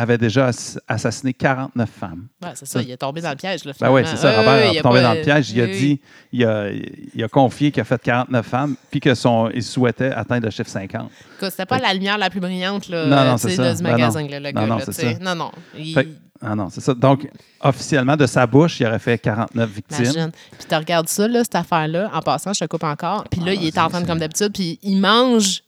[0.00, 2.26] avait déjà ass- assassiné 49 femmes.
[2.42, 4.36] Ouais, c'est ça, il est tombé dans le piège, là, Ben oui, c'est ça.
[4.38, 5.50] Robert il y tombé pas- dans le piège.
[5.50, 6.00] Il a dit,
[6.32, 10.10] il a, il a confié qu'il a fait 49 femmes, puis que son, il souhaitait
[10.12, 11.10] atteindre le chiffre 50.
[11.36, 13.74] Écoute, C'était pas la lumière la plus brillante, là, Non, non, c'est ça.
[13.74, 14.28] du Ben magasin, non.
[14.30, 15.18] le Non, gars, non, là, c'est ça.
[15.20, 15.50] Non, non.
[15.76, 16.08] il- Fait-
[16.40, 16.94] Ah non, c'est ça.
[16.94, 17.28] Donc,
[17.60, 20.04] officiellement, de sa bouche, il aurait fait 49 victimes.
[20.04, 20.30] Imagine.
[20.56, 23.24] Puis tu regardes ça, là, cette affaire-là, en passant, je te coupe encore.
[23.28, 24.06] Puis là, Ah, il est en train, vas-y.
[24.06, 25.62] comme d'habitude, puis il mange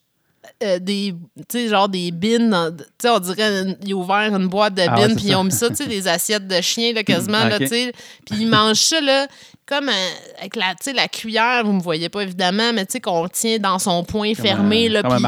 [0.63, 1.15] euh, des,
[1.49, 4.47] tu sais, genre des bines, dans- tu sais, on dirait, une- il a ouvert une
[4.49, 7.03] boîte de Ah puis ils ont mis ça, tu sais, des assiettes de chien, là,
[7.03, 7.93] quasiment, là, tu sais.
[8.27, 9.27] Puis il mange ça, là,
[9.67, 9.93] comme euh,
[10.39, 13.27] avec la, tu sais, la cuillère, vous me voyez pas, évidemment, mais tu sais, qu'on
[13.29, 15.23] tient dans son poing Comme fermé, un, là, comme un puis-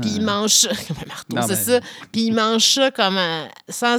[0.00, 1.80] puis il mange ça, comme un marteau, c'est ça.
[2.10, 3.98] Puis il mange ça comme un- sans...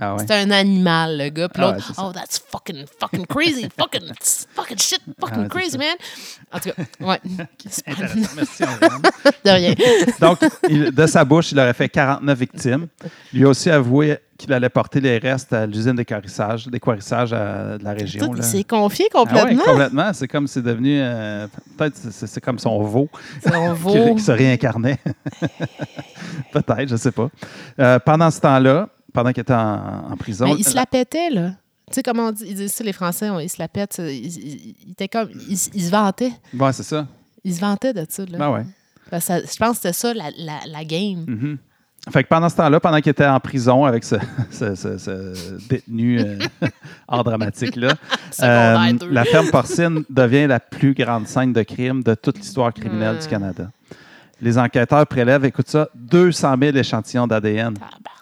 [0.00, 0.24] Ah ouais.
[0.26, 1.48] C'est un animal, le gars.
[1.48, 3.68] Puis Ah ouais, oh, that's fucking, fucking crazy.
[3.78, 4.12] fucking,
[4.54, 5.78] fucking shit, fucking Ah crazy, ça.
[5.78, 5.96] man.
[6.52, 7.20] En tout cas, ouais.
[7.86, 8.30] Intéressant.
[8.36, 8.62] Merci.
[9.44, 9.74] De rien.
[10.20, 12.86] Donc, il- de sa bouche, il aurait fait 49 victimes.
[13.32, 17.92] Il a aussi avoué qu'il allait porter les restes à l'usine d'équarrissage, d'équarrissage de la
[17.92, 18.26] région.
[18.26, 18.40] Tout, là.
[18.42, 19.62] il s'est confié Ah ouais, complètement.
[19.64, 20.12] complètement.
[20.12, 20.98] C'est comme c'est devenu.
[21.00, 21.46] euh,
[21.78, 23.08] Peut-être c'est c'est comme son veau
[23.46, 24.14] On qui, vaut.
[24.14, 24.98] qui se réincarnait.
[26.52, 27.28] Peut-être, je ne sais pas.
[27.80, 30.44] Euh, pendant ce temps-là, pendant qu'il était en, en prison.
[30.44, 31.50] Mais il se la pétait, là.
[31.88, 33.96] Tu sais comment on dit, ils disent les Français, on- ils se la pètent.
[33.98, 36.32] Il, il- il était comme, il, il se vantait.
[36.54, 37.06] Ouais, c'est ça.
[37.44, 38.38] Il se vantait de ça, là.
[38.38, 38.66] Ben ouais.
[39.10, 41.24] Parce que ça- je pense que c'était ça, la, la, la game.
[41.26, 41.58] Mhm.
[42.12, 44.14] Fait que pendant ce temps-là, pendant qu'il était en prison avec ce,
[44.50, 46.38] ce- ce- ce détenu euh,
[47.08, 47.94] art dramatique-là,
[48.42, 53.18] euh, la ferme porcine devient la plus grande scène de crime de toute l'histoire criminelle
[53.18, 53.70] du Canada.
[54.40, 57.74] Les enquêteurs prélèvent, écoute ça, 200 000 échantillons d'ADN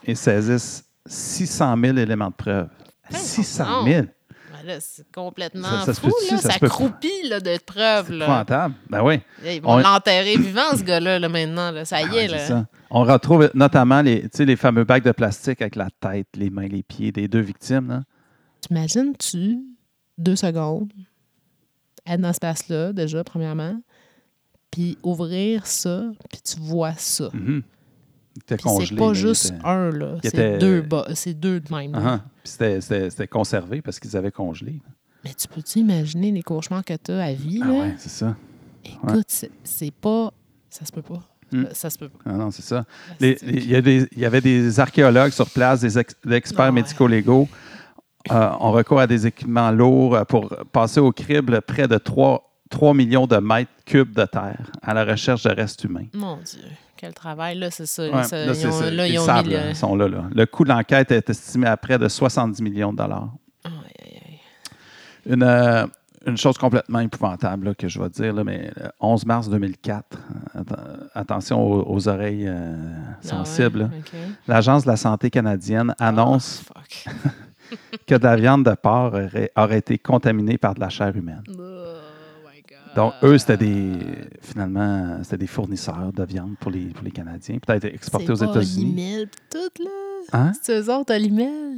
[0.05, 2.69] et saisissent 600 000 éléments de preuve.
[3.11, 3.85] Hey, 600 non.
[3.87, 4.07] 000!
[4.31, 6.39] Ben là, c'est complètement Ça- ça se fou, là.
[6.39, 8.25] Ça Ça, croupit, là, de preuves, là.
[8.27, 8.75] Épouvantable.
[8.89, 9.21] Ben oui.
[9.45, 11.71] Ils vont On- l'enterrer vivant, ce gars-là, là, maintenant.
[11.73, 11.85] Là.
[11.85, 12.39] Ça y Ah ouais, est, là.
[12.39, 12.67] c'est ça.
[12.91, 16.49] On retrouve notamment les, tu sais, les fameux bacs de plastique avec la tête, les
[16.49, 18.05] mains, les pieds des deux victimes.
[18.63, 19.59] T'imagines-tu,
[20.17, 20.91] deux secondes,
[22.07, 23.75] être dans ce place-là, déjà, premièrement,
[24.75, 27.31] puis ouvrir ça, puis tu vois ça.
[27.33, 27.63] Mhm.
[28.49, 30.17] C'est pas là, juste était- un, là.
[30.23, 31.93] C'est était- deux, bas- c'est deux de même.
[32.43, 34.81] Puis c'était- conservé parce qu'ils avaient congelé.
[35.25, 37.73] Mais tu peux-tu imaginer les cauchemars que tu as à vie, Ah là?
[37.75, 38.37] ouais, c'est ça.
[38.85, 40.33] Écoute, c'est- c'est pas...
[40.69, 41.23] Ça se peut pas.
[41.53, 41.67] Hmm.
[41.73, 42.19] Ça se peut pas.
[42.27, 42.85] Ah non, c'est ça.
[43.21, 46.73] Il y, avait des archéologues sur place, des, ex- des experts ouais.
[46.73, 47.49] médico-légaux.
[48.33, 52.93] Euh, on recourt à des équipements lourds pour passer au crible près de 3, 3
[52.93, 56.07] millions de mètres cubes de terre à la recherche de restes humains.
[56.13, 56.61] Mon Dieu,
[56.97, 58.03] quel travail, là, c'est ça.
[58.09, 59.07] Là,
[59.71, 60.25] ils sont là, là.
[60.35, 63.31] Le coût de l'enquête est estimé à près de 70 millions de dollars.
[63.65, 63.73] Aïe,
[64.05, 64.41] aïe, aïe.
[65.33, 65.87] Une, euh,
[66.27, 70.05] une chose complètement épouvantable là, que je vais dire, là, mais le 11 mars 2004,
[70.57, 73.89] euh, atten- attention aux, aux oreilles euh, Ah ouais, sensibles,
[74.49, 77.15] l'Agence de la santé canadienne annonce Oh, fuck.
[78.07, 81.43] que de la viande de porc aurait, aurait été contaminée par de la chair humaine.
[82.97, 83.93] Donc, eux, c'était des,
[84.41, 88.47] finalement, c'était des fournisseurs de viande pour les, pour les Canadiens, peut-être exportés aux C'est
[88.47, 89.27] États-Unis.
[89.27, 89.91] Pis tout, là.
[90.33, 90.53] Hein?
[90.63, 91.13] C'est eux autres.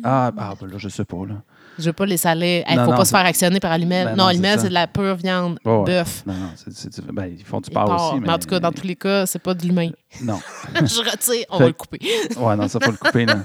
[0.05, 1.35] Ah, ah ben là, je sais pas, là.
[1.79, 2.65] Je veux pas les saler.
[2.69, 4.07] Il Non, faut non, pas se c'est- faire actionner par Olimel.
[4.09, 5.59] Ben non, non, c'est c'est de la pure viande.
[5.65, 5.85] Ouais.
[5.85, 6.23] Bœuf.
[6.27, 8.61] Non, non, c'est, c'est- c'est- ben, ils font du porc aussi, Mais en tout cas,
[8.61, 9.91] dans tous les cas, c'est pas de l'humain.
[10.23, 10.39] Non.
[10.75, 12.01] je retire, on Fait va le couper.
[12.39, 13.39] Ouais, non, ça, faut le couper, là.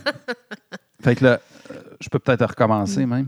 [1.03, 1.39] Fait que là,
[1.71, 3.27] euh, je peux peut-être recommencer même.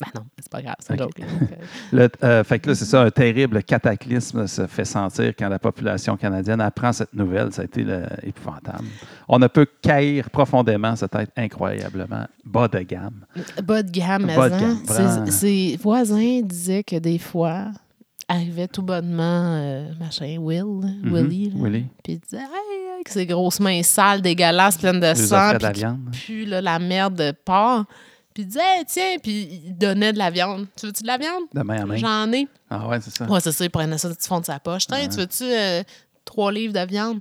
[0.00, 0.98] Ben non, c'est pas grave, c'est Ok.
[0.98, 1.18] joke.
[1.18, 1.26] là.
[1.26, 1.56] Euh,
[1.92, 5.58] Le, euh, fait que là, c'est ça, un terrible cataclysme se fait sentir quand la
[5.58, 7.52] population canadienne apprend cette nouvelle.
[7.52, 7.84] Ça a été
[8.22, 8.84] épouvantable.
[9.28, 13.24] On ne peut qu'haïr profondément cette être incroyablement bas de gamme.
[13.62, 17.66] Bas de gamme, mais Bas de hein, gamme, ses, ses voisins disaient que des fois,
[18.28, 20.64] arrivait tout bonnement, euh, machin, Will,
[21.04, 21.86] Willy, là, Willy.
[22.02, 25.58] puis il disait hey, avec ses grosses mains sales, dégueulasses, pleines de Les sang, la
[25.58, 26.10] puis qui viande.
[26.12, 27.84] pue là, la merde de porc.
[28.34, 30.66] Puis il disait Hey, tiens, puis il donnait de la viande.
[30.76, 31.44] Tu veux-tu de la viande?
[31.54, 31.96] De main main.
[31.96, 32.48] J'en ai.
[32.68, 33.24] Ah ouais, c'est ça.
[33.26, 34.86] Ouais, c'est ça, il prenait ça du fond de sa poche.
[34.88, 35.82] Tiens, tu veux-tu euh,
[36.24, 37.20] trois livres de viande?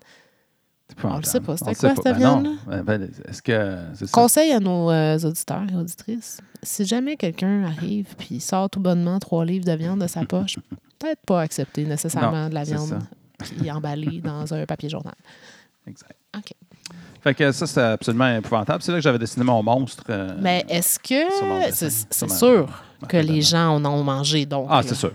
[1.03, 1.55] On le sait pas.
[1.57, 2.03] C'était quoi, cette.
[2.03, 2.17] Ben non.
[2.17, 2.51] viande-là?
[2.67, 4.11] Ben, ben, Est-ce que?
[4.11, 9.19] Conseil à nos euh, auditeurs et auditrices, si jamais quelqu'un arrive puis sort tout bonnement
[9.19, 10.57] trois livres de viande de sa poche,
[10.99, 12.99] peut-être pas accepter nécessairement Non, de la viande
[13.37, 15.15] puis emballée dans un papier journal.
[15.87, 16.15] Exact.
[16.37, 16.53] OK.
[17.23, 18.81] Fait que ça, c'est absolument épouvantable.
[18.83, 20.03] C'est là que j'avais dessiné mon monstre.
[20.09, 22.67] euh, Mais est-ce que c'est sûr
[23.01, 25.11] ma que les gens en ont mangé donc Ah, c'est sûr.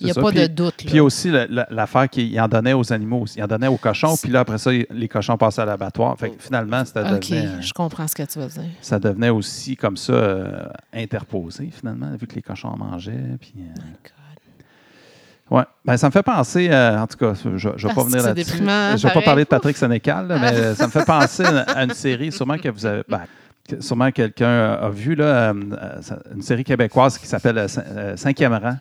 [0.00, 0.82] Il n'y a pas de Puis- doute.
[0.84, 0.90] là.
[0.90, 1.30] Puis aussi
[1.70, 3.20] l'affaire qu'il en donnait aux animaux.
[3.20, 3.38] aussi.
[3.38, 6.18] Il en donnait aux cochons, puis là, après ça, les cochons passaient à l'abattoir.
[6.18, 8.64] Fait que finalement, ça OK, devenait, euh, je comprends ce que tu veux dire.
[8.80, 13.36] ça devenait aussi comme ça euh, interposé, finalement, vu que les cochons en mangeaient.
[13.40, 13.80] Puis, euh,
[15.50, 15.62] Ouais.
[15.84, 17.56] Ben, ça me fait penser, euh, en tout cas, je ne
[17.88, 18.56] vais pas venir là-dessus.
[18.56, 21.84] Je ne vais pas parler de Patrick Sénécal, là, mais ça me fait penser à
[21.84, 23.02] une série, sûrement que vous avez.
[23.08, 23.20] ben,
[23.80, 26.00] sûrement quelqu'un a vu là, euh, euh,
[26.34, 28.76] une série québécoise qui s'appelle Cin- Cinquième rang.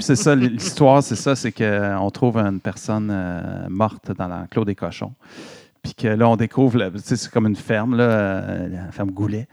[0.00, 3.12] C'est ça, l'histoire, c'est ça, c'est qu'on trouve une personne
[3.68, 5.12] morte dans l'enclos des cochons.
[5.82, 9.48] Puis que là, on découvre, c'est comme une ferme, là, euh, la ferme Goulet.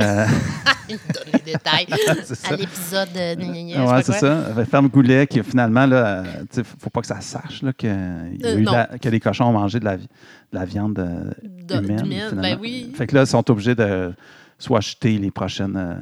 [0.00, 0.26] Euh,
[0.88, 1.86] Il donne les détails.
[2.48, 3.34] à l'épisode de...
[3.42, 4.52] sais Ouais, c'est ça.
[4.56, 7.86] La ferme Goulet, qui finalement, là, euh, sais, faut pas que ça sache là, que,
[7.86, 10.08] il y a Euh, eu la- que les cochons ont mangé de la, vi-
[10.52, 11.30] de la viande euh,
[11.66, 12.30] De- humaine.
[12.40, 12.92] ben oui.
[12.94, 14.12] Fait que là, ils sont obligés de
[14.62, 15.76] soit acheter les prochaines.
[15.76, 15.94] euh,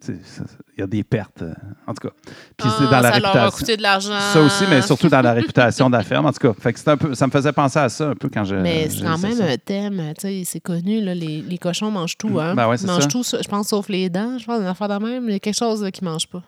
[0.00, 0.44] ça- ça-
[0.76, 1.54] Il y a des pertes, euh,
[1.86, 2.14] en tout cas.
[2.56, 3.50] Puis c'est Ah, dans la ça leur a réputation.
[3.58, 4.18] coûté de l'argent.
[4.32, 6.52] Ça aussi, mais surtout dans la réputation de la ferme, en tout cas.
[6.60, 8.56] Fait que c'est un peu, ça me faisait penser à ça un peu quand je.
[8.56, 9.44] Mais c'est quand même ça.
[9.44, 12.54] un thème, tu sais, c'est connu, là, les, les cochons mangent tout, hein.
[12.56, 13.08] Ben ouais, ils mangent ça.
[13.08, 15.26] tout, je pense, sauf les dents, je pense, une affaire de même.
[15.28, 16.42] Il y a quelque chose là, qu'ils mangent pas.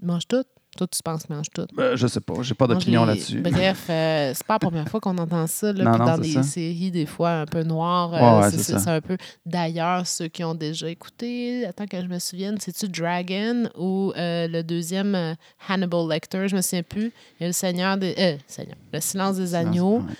[0.00, 0.44] Ils mangent tout.
[0.78, 1.66] Toi, tu penses qu'ils mangent tout.
[1.74, 3.40] Ben, je sais pas, j'ai pas d'opinion là-dessus.
[3.40, 5.72] Bref, euh, c'est pas la première fois qu'on entend ça.
[5.72, 6.42] Là, Non, puis non, dans des ça.
[6.44, 8.14] séries, des fois, un peu noires.
[8.14, 9.16] euh, Ouais, c'est- un peu.
[9.44, 14.46] D'ailleurs, ceux qui ont déjà écouté, attends que je me souvienne, c'est-tu Dragon ou euh,
[14.46, 15.34] le deuxième euh,
[15.68, 17.12] Hannibal Lecter, je me souviens plus.
[17.38, 18.14] Il y a le Seigneur des.
[18.16, 18.76] euh, Seigneur.
[18.92, 19.98] Le Silence des Agneaux.
[19.98, 20.14] Ouais.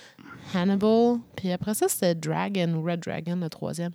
[0.54, 1.18] Hannibal.
[1.36, 3.92] Puis après ça, c'était Dragon ou Red Dragon, le troisième.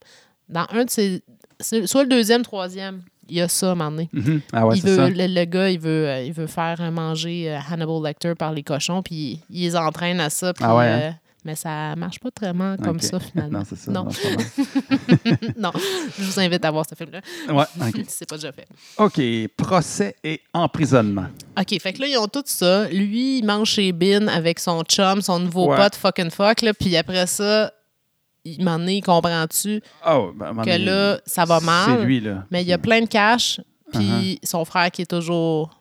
[0.49, 1.23] Dans un de ces.
[1.59, 4.09] Soit le deuxième, troisième, il y a ça à un moment donné.
[4.13, 4.41] Mhm.
[4.51, 5.09] Ah ouais, il c'est veut, ça.
[5.09, 8.51] le, le gars, il veut, euh, il veut faire euh, manger euh, Hannibal Lecter par
[8.53, 10.53] les cochons, puis il, les entraîne à ça.
[10.53, 11.11] puis, Ah ouais, euh,
[11.45, 13.59] mais ça marche pas vraiment comme ça, finalement.
[13.63, 13.91] Non, c'est ça.
[15.57, 15.71] Non.
[16.17, 17.21] je vous invite à voir ce film-là,
[17.53, 17.65] Ouais,
[18.07, 18.67] c'est pas déjà fait.
[18.97, 19.21] OK.
[19.57, 21.25] Procès et emprisonnement.
[21.59, 22.87] OK, fait que là, ils ont tout ça.
[22.89, 25.77] Lui, il mange chez Bin avec son chum, son nouveau Ouais.
[25.77, 27.71] pote fucking fuck, là, puis après ça,
[28.45, 31.97] il m'en est, il comprend-tu Oh, ben, que là, ça va mal?
[31.99, 32.45] C'est lui, là.
[32.51, 34.47] Mais il y a plein de cash, puis Uh-huh.
[34.47, 35.79] son frère qui est toujours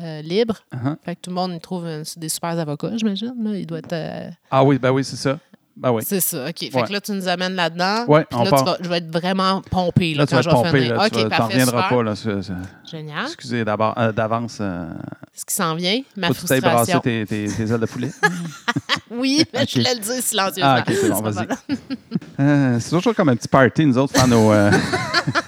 [0.00, 0.58] euh, libre.
[0.74, 0.96] Uh-huh.
[1.04, 3.34] Fait que tout le monde il trouve des super avocats, j'imagine.
[3.54, 3.92] Il doit être.
[3.92, 5.38] euh, Ah oui, ben oui, c'est ça.
[5.80, 6.02] Ben oui.
[6.06, 6.58] C'est ça, OK.
[6.58, 6.82] Fait Ouais.
[6.86, 8.04] que là, tu nous amènes là-dedans.
[8.06, 10.42] Puis on là, part- vas- je vais être vraiment pompé là, Là, tu quand vas
[10.42, 10.94] je vais finir.
[10.96, 11.96] Là, OK, tu vas- parfait, reviendras super.
[11.96, 12.02] pas.
[12.02, 13.24] Là, c'est- c'est- Génial.
[13.24, 14.58] Excusez euh, d'avance.
[14.60, 14.88] Euh,
[15.34, 17.00] Ce qui s'en vient, ma faut que tu frustration.
[17.00, 18.10] tes, tes, tes ailes de poulet?
[19.10, 19.68] Oui, mais Ok.
[19.70, 20.74] je voulais le dire silencieusement.
[20.76, 21.46] Ah, ok, c'est bon, vas-y.
[22.40, 24.50] Euh, c'est toujours comme un petit party, nous autres, faire nos.
[24.50, 24.70] euh,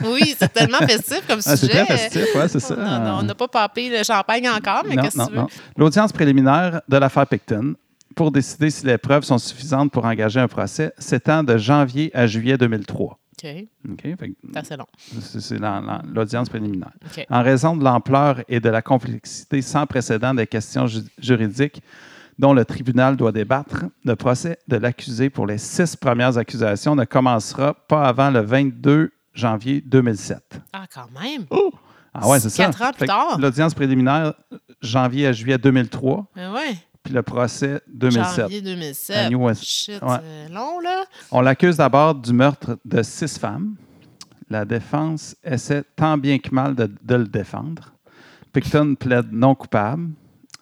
[0.04, 1.84] Oui, c'est tellement festif comme ah, c'est sujet.
[1.86, 2.74] très festif, ouais, c'est ça.
[2.78, 5.32] On a- On n'a pas papé le champagne encore, mais non, qu'est-ce que non, tu
[5.32, 5.38] veux?
[5.38, 5.46] non.
[5.78, 7.74] L'audience préliminaire de l'affaire Picton
[8.14, 12.26] pour décider si les preuves sont suffisantes pour engager un procès s'étend de janvier à
[12.26, 13.18] juillet 2003.
[13.44, 13.48] OK,
[13.90, 14.02] OK?
[14.02, 14.86] Fait que c'est long.
[15.20, 16.92] c'est c'est la- la- l'audience préliminaire.
[17.06, 17.26] OK.
[17.28, 21.82] En raison de l'ampleur et de la complexité sans précédent des questions ju- juridiques
[22.38, 27.04] dont le tribunal doit débattre, le procès de l'accusé pour les six premières accusations ne
[27.04, 30.60] commencera pas avant le 22 janvier 2007.
[30.72, 31.46] Ah, quand même.
[32.14, 32.64] Ah ouais, c'est ça.
[32.64, 33.38] Quatre ans plus tard.
[33.40, 34.34] L'audience préliminaire,
[34.82, 36.74] janvier à juillet 2003, Ah ouais.
[37.02, 38.40] Puis le procès 2007.
[38.42, 39.16] Janvier 2007.
[39.16, 40.16] À New West- Shit, Ouais.
[40.46, 41.04] c'est long, là.
[41.30, 43.74] On l'accuse d'abord du meurtre de six femmes.
[44.48, 47.92] La défense essaie tant bien que mal de, de le défendre.
[48.52, 50.10] Picton plaide non coupable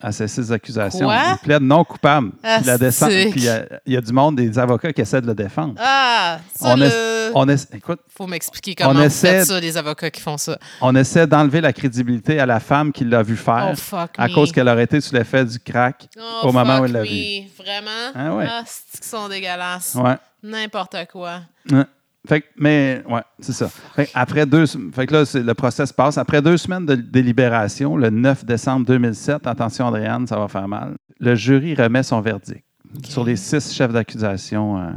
[0.01, 1.07] à ces six accusations.
[1.07, 1.21] Quoi?
[1.33, 2.33] Il plaide non coupable.
[2.43, 4.93] Ah, Puis la descend- puis il y a- il y, a du monde, des avocats
[4.93, 5.75] qui essaient de le défendre.
[5.79, 6.87] Ah, ça, On le...
[6.87, 10.59] est- On, écoute, Faut m'expliquer comment on essaie- ça, les avocats qui font ça.
[10.81, 14.27] on essaie d'enlever la crédibilité à la femme qui l'a vu faire Oh, fuck à
[14.27, 14.35] me.
[14.35, 17.43] cause qu'elle aurait été sous l'effet du crack Oh, au moment où elle l'a vu.
[17.57, 18.11] Vraiment?
[18.15, 18.47] Ah ouais.
[18.49, 19.95] Ah, c'est qu'ils sont dégueulasses?
[19.95, 20.17] Ouais.
[20.43, 21.41] N'importe quoi.
[21.71, 21.85] Ouais.
[22.31, 23.69] Fait que, mais, ouais, c'est ça.
[23.97, 24.65] Fait que après deux,
[24.95, 26.17] fait que là, c'est- le procès se passe.
[26.17, 30.95] Après deux semaines de délibération, le 9 décembre 2007, attention, Andréane, ça va faire mal,
[31.19, 32.65] le jury remet son verdict
[33.03, 34.91] sur les six chefs d'accusation euh,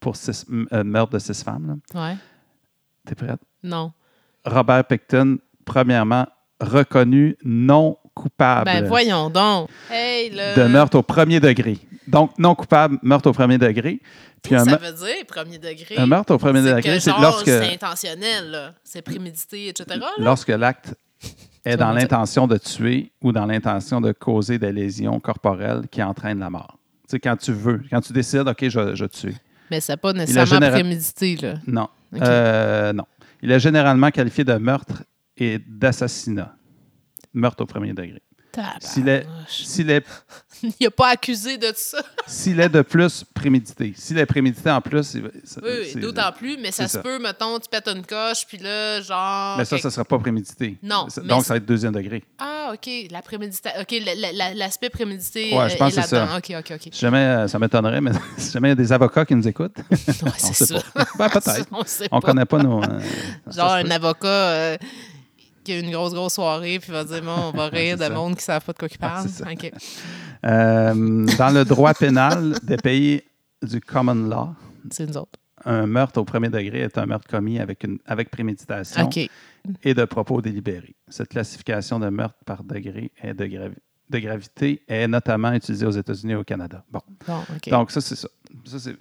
[0.00, 1.78] pour six, euh, meurtre de six femmes.
[1.94, 2.02] là.
[2.10, 2.16] Ouais.
[3.06, 3.38] T'es prête?
[3.62, 3.92] Non.
[4.44, 6.26] Robert Picton, premièrement,
[6.60, 9.68] reconnu non coupable Ben, voyons donc.
[9.88, 10.56] Hey, le...
[10.60, 11.78] de meurtre au premier degré.
[12.10, 14.00] Donc, non coupable, meurtre au premier degré.
[14.42, 15.96] Puis un, ça veut dire, premier degré.
[15.96, 17.46] un meurtre au premier c'est degré, c'est lorsque...
[17.46, 18.74] c'est intentionnel.
[18.82, 19.98] C'est prémédité, etc.
[20.00, 20.10] là.
[20.18, 20.94] lorsque l'acte
[21.64, 26.38] est dans l'intention de tuer ou dans l'intention de causer des lésions corporelles qui entraînent
[26.40, 26.78] la mort.
[27.08, 29.34] Tu sais, quand tu veux, quand tu décides, OK, je, je tue.
[29.70, 31.54] Mais c'est pas nécessairement général- prémédité, là.
[31.66, 31.88] Non.
[32.20, 33.04] Euh, non.
[33.42, 35.04] Il est généralement qualifié de meurtre
[35.36, 36.54] et d'assassinat.
[37.32, 38.20] Meurtre au premier degré.
[38.80, 40.04] S'il est, s'il est,
[40.62, 42.02] Il n'a pas accusé de ça.
[42.26, 43.94] s'il est de plus prémédité.
[43.96, 45.02] S'il est prémédité en plus,
[45.44, 47.02] ça- Oui, oui, d'autant plus, mais ça se ça.
[47.02, 49.56] peut, mettons, tu pètes une coche, puis là, genre.
[49.56, 50.76] Mais ça, ça ne sera pas prémédité.
[50.82, 52.22] Non, Ça- Donc, ça va être deuxième degré.
[52.38, 53.80] Ah, OK, la préméditation.
[53.80, 56.36] OK, la- la- la- l'aspect prémédité Ouais, je euh, pense est que c'est là-dedans.
[56.36, 56.88] OK, OK, OK.
[56.92, 59.48] Si jamais, euh, ça m'étonnerait, mais si jamais il y a des avocats qui nous
[59.48, 60.74] écoutent, Ouais, on c'est ça.
[60.94, 61.04] pas.
[61.16, 61.68] Ben, peut-être.
[62.12, 62.26] On pas.
[62.26, 62.82] connaît pas nos.
[62.82, 63.00] euh,
[63.50, 64.76] ça Genre un avocat euh,
[65.70, 68.32] qui a une grosse, grosse soirée, puis va dire, bon, on va rire de monde
[68.32, 69.28] qui ne savent pas de quoi ils parlent.
[70.46, 73.22] Euh, dans le droit pénal des pays
[73.62, 74.48] du common law,
[74.90, 75.38] C'est nous autres.
[75.64, 79.02] un meurtre au premier degré est un meurtre commis avec, une, avec préméditation
[79.84, 80.96] et de propos délibérés.
[81.08, 83.76] Cette classification de meurtre par degré est de, gravi-
[84.08, 86.82] de gravité est notamment utilisée aux États-Unis et au Canada.
[86.90, 87.00] Bon,
[87.70, 88.28] donc ça, c'est ça.
[88.64, 88.96] Ça, c'est-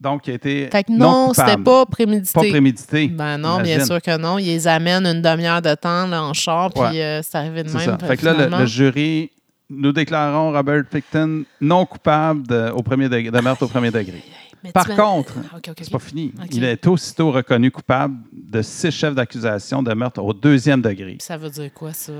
[0.00, 2.32] donc, il a été fait que non non, c'était pas prémédité.
[2.32, 3.08] Pas prémédité.
[3.08, 4.38] Ben non, bien sûr que non.
[4.38, 7.02] Ils les amènent une demi-heure de temps là, en char, puis Ouais.
[7.02, 7.80] euh, c'est arrivé de même.
[7.80, 7.98] ça.
[8.06, 9.30] Fait que là, le, jury,
[9.68, 14.22] nous déclarons Robert Picton non coupable de, au premier degré, de meurtre au premier degré.
[14.62, 16.32] Mais Par contre, Ah, C'est pas fini.
[16.52, 21.16] Il est aussitôt reconnu coupable de six chefs d'accusation de meurtre au deuxième degré.
[21.20, 22.12] Ça veut dire quoi, ça?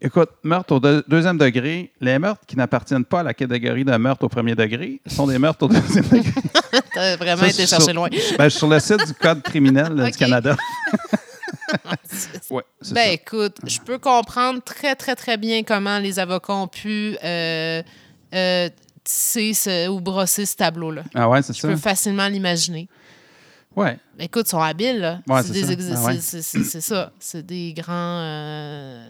[0.00, 3.96] Écoute, meurtre au deux- deuxième degré, les meurtres qui n'appartiennent pas à la catégorie de
[3.96, 6.30] meurtre au premier degré sont des meurtres au deuxième degré.
[6.94, 8.08] T'as vraiment Ça, été sur- chercher loin.
[8.38, 10.56] Ben, sur le site du Code criminel du Canada.
[12.50, 13.08] ouais, Ben ça.
[13.08, 17.82] écoute, je peux comprendre très, très, très bien comment les avocats ont pu euh,
[18.34, 18.68] euh,
[19.02, 21.02] tisser ce- ou brosser ce tableau-là.
[21.14, 21.68] Ah ouais, c'est Je ça?
[21.68, 22.88] peux facilement l'imaginer.
[23.74, 23.98] Ouais.
[24.18, 25.20] Écoute, ils sont habiles, là.
[25.28, 25.72] Ouais, c'est ça.
[25.96, 27.06] Ah ouais.
[27.20, 27.92] c'est- des grands...
[28.22, 29.04] euh,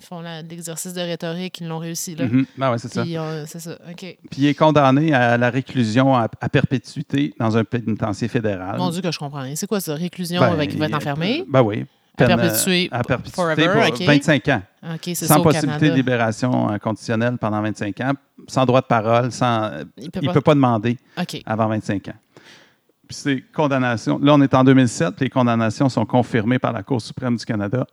[0.00, 2.24] font l'exercice de rhétorique, ils l'ont réussi, là.
[2.60, 3.02] Ah ouais, c'est ça.
[3.02, 3.78] Puis, euh, c'est ça.
[3.96, 8.76] Puis il est condamné à la réclusion à, à perpétuité dans un pénitencier fédéral.
[8.78, 9.54] Mon Dieu que je comprends rien.
[9.56, 9.94] C'est quoi ça?
[9.94, 11.44] Réclusion Ben, avec il va être enfermé?
[11.48, 11.84] Ben oui.
[12.20, 14.06] À Peine, perpétuer euh, à perpétuité forever, pour ok.
[14.06, 14.62] 25 ans.
[14.94, 18.12] OK, c'est ça sans au possibilité de libération euh, conditionnelle pendant 25 ans,
[18.48, 20.96] sans droit de parole, sans, euh, Il peut ne pas- peut pas demander
[21.46, 22.14] avant 25 ans.
[23.06, 27.00] Puis ces condamnations, là on est en 2007, les condamnations sont confirmées par la Cour
[27.00, 27.86] suprême du Canada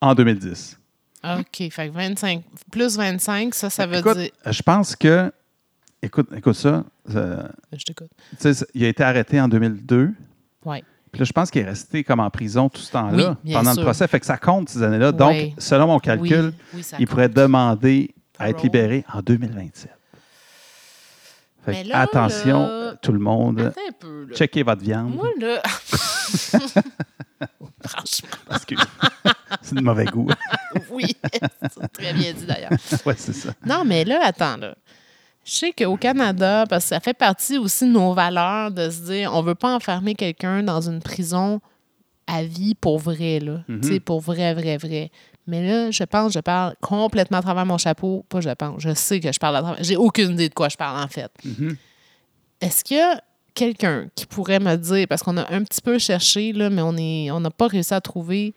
[0.00, 0.78] en 2010.
[1.24, 1.70] OK.
[1.70, 4.30] Fait que 25, plus 25, ça, ça veut écoute, dire.
[4.46, 5.32] je pense que,
[6.02, 8.10] écoute, écoute ça, euh, Je t'écoute.
[8.40, 10.10] tu sais, il a été arrêté en 2002.
[10.64, 10.82] Oui.
[11.12, 13.72] Puis là, je pense qu'il est resté comme en prison tout ce temps-là Oui, pendant
[13.74, 13.82] sûr.
[13.82, 14.08] le procès.
[14.08, 15.12] Fait que ça compte ces années-là.
[15.12, 15.54] Donc, Oui.
[15.58, 19.90] selon mon calcul, Oui, il pourrait demander à être libéré en 2027.
[21.64, 25.14] Fait Mais là, attention, là- tout le monde, peu, checkez votre viande.
[25.14, 25.62] Moi, là...
[27.86, 28.74] Franchement, Parce que
[29.62, 30.28] c'est de mauvais goût.
[30.90, 31.16] oui.
[31.62, 32.70] C'est très bien dit, d'ailleurs.
[33.06, 33.52] ouais, c'est ça.
[33.64, 34.74] Non, mais là, attends, là.
[35.44, 39.00] Je sais qu'au Canada, parce que ça fait partie aussi de nos valeurs de se
[39.00, 41.60] dire on veut pas enfermer quelqu'un dans une prison
[42.28, 43.64] à vie pour vrai, là.
[43.66, 43.80] Mhm.
[43.80, 45.10] Tu sais, pour vrai, vrai, vrai.
[45.48, 48.24] Mais là, je pense, je parle complètement à travers mon chapeau.
[48.28, 49.82] Pas je pense, je sais que je parle à travers.
[49.82, 51.32] J'ai aucune idée de quoi je parle, en fait.
[51.44, 51.76] Mhm.
[52.60, 53.20] Est-ce qu'il y a
[53.54, 56.96] quelqu'un qui pourrait me dire, parce qu'on a un petit peu cherché, là, mais on
[56.96, 58.54] est- on n'a pas réussi à trouver,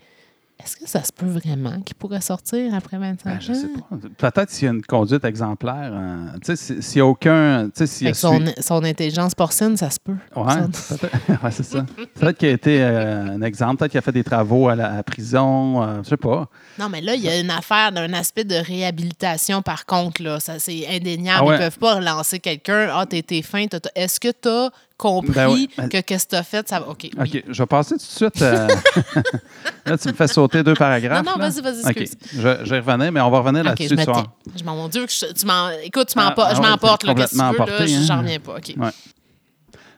[0.64, 3.38] est-ce que ça se peut vraiment qu'il pourrait sortir après 25 Ben, ans?
[3.40, 4.32] je sais pas.
[4.32, 5.94] Peut-être s'il y a une conduite exemplaire.
[5.94, 6.28] hein.
[6.44, 7.70] Tu sais, si- s'il n'y a aucun.
[7.76, 10.16] Tu sais, a son, su- son intelligence porcine, ça se peut.
[10.34, 11.16] Ça- peut-être.
[11.44, 11.86] Ouais, c'est ça.
[12.16, 14.94] Peut-être qu'il a été euh, un exemple, peut-être qu'il a fait des travaux à la
[14.94, 16.48] à prison, euh, je sais pas.
[16.80, 20.24] Non, mais là, il y a une affaire d'un aspect de réhabilitation, par contre.
[20.24, 20.40] là.
[20.40, 21.40] Ça, c'est indéniable.
[21.42, 21.56] Ah ouais.
[21.56, 22.88] Ils peuvent pas relancer quelqu'un.
[22.92, 23.66] Ah, t'es t'es fin.
[23.96, 26.68] Est-ce que tu as compris Ben que qu'est-ce que tu as fait?
[26.68, 26.90] Ça va.
[26.90, 27.00] OK.
[27.04, 27.12] oui.
[27.20, 28.42] OK, je vais passer tout de suite.
[28.42, 28.68] euh,
[29.86, 31.26] là, tu me fais sauter deux paragraphes.
[31.26, 32.18] Non, non, vas-y, vas-y, OK, excuse.
[32.34, 34.24] je, je vais revenir, mais on va revenir là-dessus je me ce soir.
[34.46, 34.52] tais.
[34.60, 35.70] Je m'en mon Dieu, que je- tu m'en.
[35.84, 36.50] Écoute, tu Ah, m'emportes.
[36.52, 37.14] ah je ouais, m'emporte, là.
[37.14, 37.76] Qu'est-ce que tu veux, complètement là?
[37.76, 38.18] emporté, J'en hein.
[38.22, 38.56] reviens pas.
[38.58, 38.74] OK.
[38.78, 38.90] Ouais.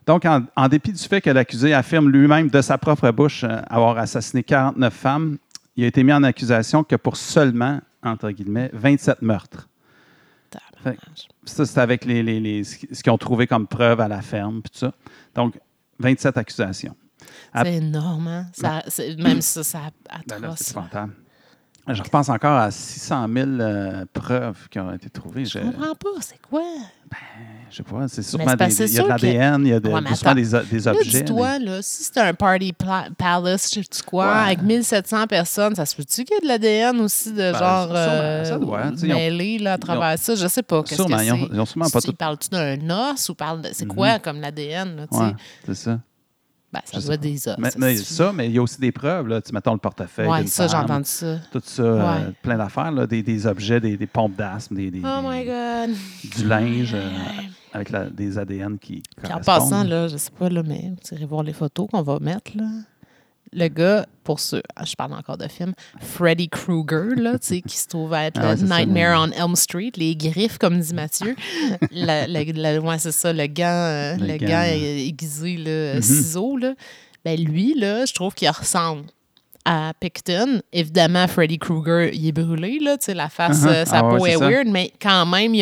[0.05, 3.59] Donc, en, en dépit du fait que l'accusé affirme lui-même de sa propre bouche euh,
[3.69, 5.37] avoir assassiné 49 femmes,
[5.75, 9.67] il a été mis en accusation que pour seulement, entre guillemets, 27 meurtres.
[11.45, 14.07] Ça, c'est avec les, les- les- ce qui- ce qu'ils ont trouvé comme preuve à
[14.07, 14.93] la ferme, puis tout ça.
[15.35, 15.59] Donc,
[15.99, 16.95] 27 accusations.
[17.55, 18.45] C'est énorme, hein?
[18.53, 19.79] Ça, c'est- même ça, ça
[20.27, 20.59] Ben atroce.
[20.59, 21.13] c'est épouvantable.
[21.89, 25.45] Je repense encore à 600 000 euh, preuves qui ont été trouvées.
[25.45, 26.09] Je je comprends pas.
[26.21, 26.61] C'est quoi?
[27.69, 29.89] Je sais pas, c'est sûrement des, il y a de l'ADN, il y a de,
[29.89, 30.01] Ouais,
[30.33, 31.23] des, des Là, objets.
[31.23, 34.43] dis-toi, là, si c'est un party pla- palace, je sais tu quoi, Ouais.
[34.45, 38.43] avec 1700 personnes, ça se peut-tu qu'il y ait de l'ADN aussi de genre euh,
[38.45, 40.35] ça doit, mêlé là, à travers ça?
[40.35, 40.83] Je sais pas.
[40.83, 41.53] Qu'est-ce que ils ont, c'est?
[41.53, 42.13] ils ont sûrement pas Si- tout.
[42.13, 43.69] Parles-tu d'un os ou parle de.
[43.73, 43.93] C'est Mhm.
[43.93, 44.95] quoi comme l'ADN?
[44.95, 45.23] là, tu sais?
[45.23, 45.33] Ouais,
[45.65, 45.99] c'est ça.
[46.73, 47.55] Ben, ça Je doit être des os.
[47.57, 48.13] Mais, ça mais suffit.
[48.13, 49.27] ça, mais il y a aussi des preuves.
[49.27, 49.41] Là.
[49.41, 50.27] Tu mettons le portefeuille.
[50.39, 51.37] D'une ça, j'ai entendu ça.
[51.49, 55.01] Tout ça, euh, plein d'affaires, là, des, des objets, des, des pompes d'asthme, des, des-
[55.01, 55.95] Oh my God.
[56.35, 57.09] du linge euh.
[57.73, 61.15] Avec la- des ADN qui Puis en passant, là, je sais pas, là, mais vous
[61.15, 62.65] irez voir les photos qu'on va mettre, là.
[63.53, 67.87] Le gars, pour ceux, ah, je parle encore de film, Freddy Krueger, là, qui se
[67.87, 71.33] trouve être Ah le ça, Nightmare on Elm Street, les griffes, comme dit Mathieu.
[71.91, 74.47] Le- le- le- ouais, c'est ça, le gant, euh, Le le gant.
[74.47, 76.01] gant aiguisé, là, Mhm.
[76.01, 76.73] ciseaux, là.
[77.23, 79.03] Ben lui, là, je trouve qu'il ressemble
[79.67, 80.61] à Picton.
[80.71, 83.67] Évidemment, Freddy Krueger, il est brûlé, là, tu sais, la face, Uh-huh.
[83.67, 85.59] euh, sa Ah peau est weird, mais quand même, il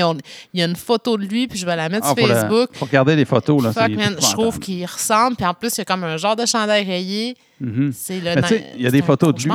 [0.53, 2.69] y a, une photo de lui, puis je vais la mettre Ah, sur Facebook.
[2.73, 3.63] faut regarder les photos.
[3.63, 5.35] Là, Fuck, man, je trouve qu'il ressemble.
[5.35, 7.35] Puis en plus, il y a comme un genre de chandail rayé.
[7.59, 7.91] Mhm.
[7.93, 8.31] C'est le
[8.75, 9.51] il y a des photos de lui.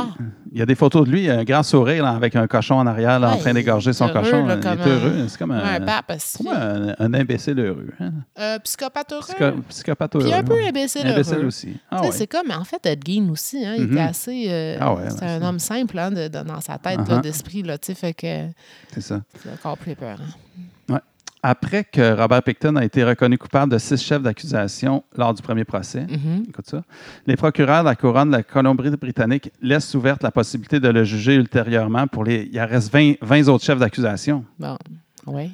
[0.53, 2.87] Il y a des photos de lui, un grand sourire là, avec un cochon en
[2.87, 4.47] arrière là, en Ouais, train d'égorger son il heureux, cochon.
[4.47, 5.25] là, il comme est un- heureux.
[5.29, 6.13] C'est comme un, un pape
[6.53, 7.87] un, un imbécile heureux.
[8.01, 8.11] hein.
[8.39, 9.23] Euh, psychopathe heureux.
[9.23, 10.25] Psycho- psychopathe heureux.
[10.25, 10.69] Puis un peu ouais.
[10.69, 11.45] imbécile, Imbécile heureux.
[11.47, 11.77] aussi.
[11.89, 12.11] Ah ouais.
[12.11, 13.65] C'est comme, en fait, Ed Gein aussi.
[13.65, 13.93] Hein, il Mhm.
[13.93, 14.47] était assez.
[14.49, 17.09] euh, Ah ouais, c'est un homme simple hein, de- de- dans sa tête, Uh-huh.
[17.11, 17.63] là, d'esprit.
[17.95, 18.49] Fait que
[18.93, 19.21] C'est ça.
[19.43, 20.19] c'est encore plus peur.
[21.43, 25.65] Après que Robert Picton a été reconnu coupable de six chefs d'accusation lors du premier
[25.65, 26.45] procès, Mhm.
[26.51, 26.83] écoute ça,
[27.27, 31.37] les procureurs de la couronne de la Colombie-Britannique laissent ouverte la possibilité de le juger
[31.37, 32.49] ultérieurement pour les.
[32.53, 34.45] Il en reste 20, 20 autres chefs d'accusation.
[34.59, 34.77] Bon,
[35.27, 35.51] oui.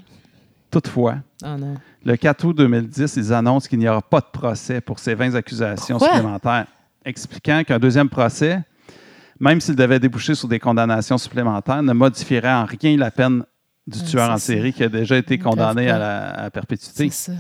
[0.73, 1.77] Toutefois, Ah non.
[2.05, 5.37] le 4 août 2010, ils annoncent qu'il n'y aura pas de procès pour ces 20
[5.37, 6.17] accusations Pourquoi?
[6.17, 6.67] supplémentaires,
[7.05, 8.61] expliquant qu'un deuxième procès,
[9.39, 13.45] même s'il devait déboucher sur des condamnations supplémentaires, ne modifierait en rien la peine
[13.87, 17.09] du tueur en série qui a déjà été condamné à la à perpétuité.
[17.11, 17.39] C'est ça.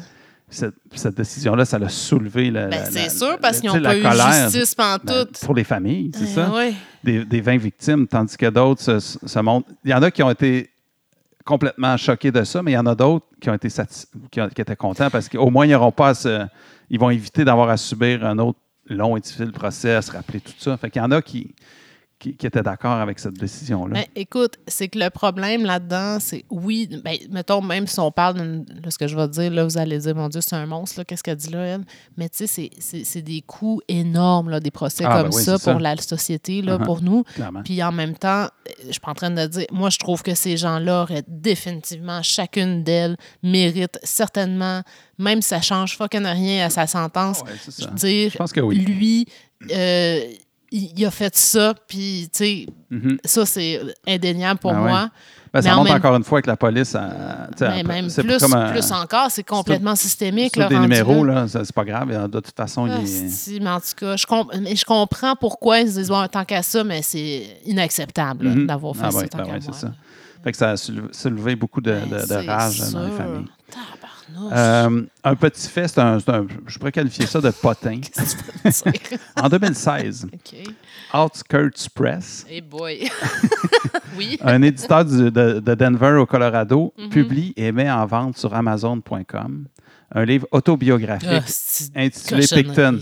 [0.48, 4.44] Cette, cette décision-là, ça l'a soulevé la, Ben, c'est sûr, parce qu'ils n'ont pas la
[4.44, 5.40] eu justice ben, pantoute.
[5.40, 6.52] pour les familles, c'est ça?
[6.54, 6.72] Oui.
[7.02, 9.68] Des, des 20 victimes, tandis que d'autres se, se montrent.
[9.84, 10.70] Il y en a qui ont été
[11.44, 14.40] complètement choqués de ça, mais il y en a d'autres qui ont été satis- qui,
[14.40, 16.46] ont- qui étaient contents parce qu'au moins, ils n'auront pas à se-
[16.90, 20.38] Ils vont éviter d'avoir à subir un autre long et difficile procès, à se rappeler
[20.40, 20.76] tout ça.
[20.76, 21.56] Fait qu'il y en a qui,
[22.18, 23.92] qui, qui étaient d'accord avec cette décision-là?
[23.94, 28.64] Ben, écoute, c'est que le problème là-dedans, c'est oui, ben, mettons, même si on parle
[28.64, 31.02] de ce que je vais dire, là, vous allez dire, mon Dieu, c'est un monstre,
[31.02, 31.84] qu'est-ce qu'elle dit là, elle?
[32.16, 35.52] Mais tu sais, c'est- des coûts énormes, là, des procès Ah, comme ben oui, ça
[35.52, 35.78] pour ça.
[35.78, 36.84] la société, là, Uh-huh.
[36.84, 37.22] pour nous.
[37.34, 37.62] clairement.
[37.62, 38.48] Puis en même temps,
[38.86, 42.22] je suis pas en train de dire, moi, je trouve que ces gens-là auraient définitivement,
[42.22, 44.82] chacune d'elles mérite certainement,
[45.18, 48.60] même si ça change fucking rien à sa sentence, Ouais, veux dire, Je pense que
[48.60, 48.76] oui.
[48.78, 49.26] lui,
[49.72, 50.20] euh,
[50.72, 53.18] il, il a fait ça, puis tu sais, Mhm.
[53.24, 54.88] ça, c'est indéniable pour Ah ouais.
[54.90, 55.10] moi.
[55.54, 56.90] Ben, ça Mais même- encore une fois que la police.
[56.92, 56.98] tu
[57.58, 60.52] sais, Mais elle- même plus, comme un- plus encore, c'est complètement systémique.
[60.54, 61.46] c'est des numéros, là.
[61.48, 62.28] c'est pas grave.
[62.30, 63.28] De toute façon, Ah, il est.
[63.30, 66.44] si, mais en tout cas, je, comp- mais je comprends pourquoi ils se disent tant
[66.44, 68.66] qu'à ça, mais c'est inacceptable Mhm.
[68.66, 69.92] d'avoir fait Ah ça ouais, tant ben ouais, ça.
[70.44, 73.46] Fait que ça a soulevé, beaucoup de, Ben, de- de c'est rage dans les familles.
[74.52, 76.18] Euh, un petit fait, c'est un,
[76.66, 78.00] je pourrais qualifier ça de potin.
[78.14, 78.42] Qu'est-ce que
[78.82, 79.18] tu veux dire?
[79.42, 80.56] En 2016, OK.
[81.14, 83.08] Outskirts Press, Hey boy.
[84.16, 84.38] oui.
[84.42, 87.08] un éditeur du- de, de Denver au Colorado, Mhm.
[87.10, 89.66] publie et met en vente sur Amazon.com
[90.14, 92.46] un livre autobiographique Ah, intitulé.
[92.46, 92.98] Picton.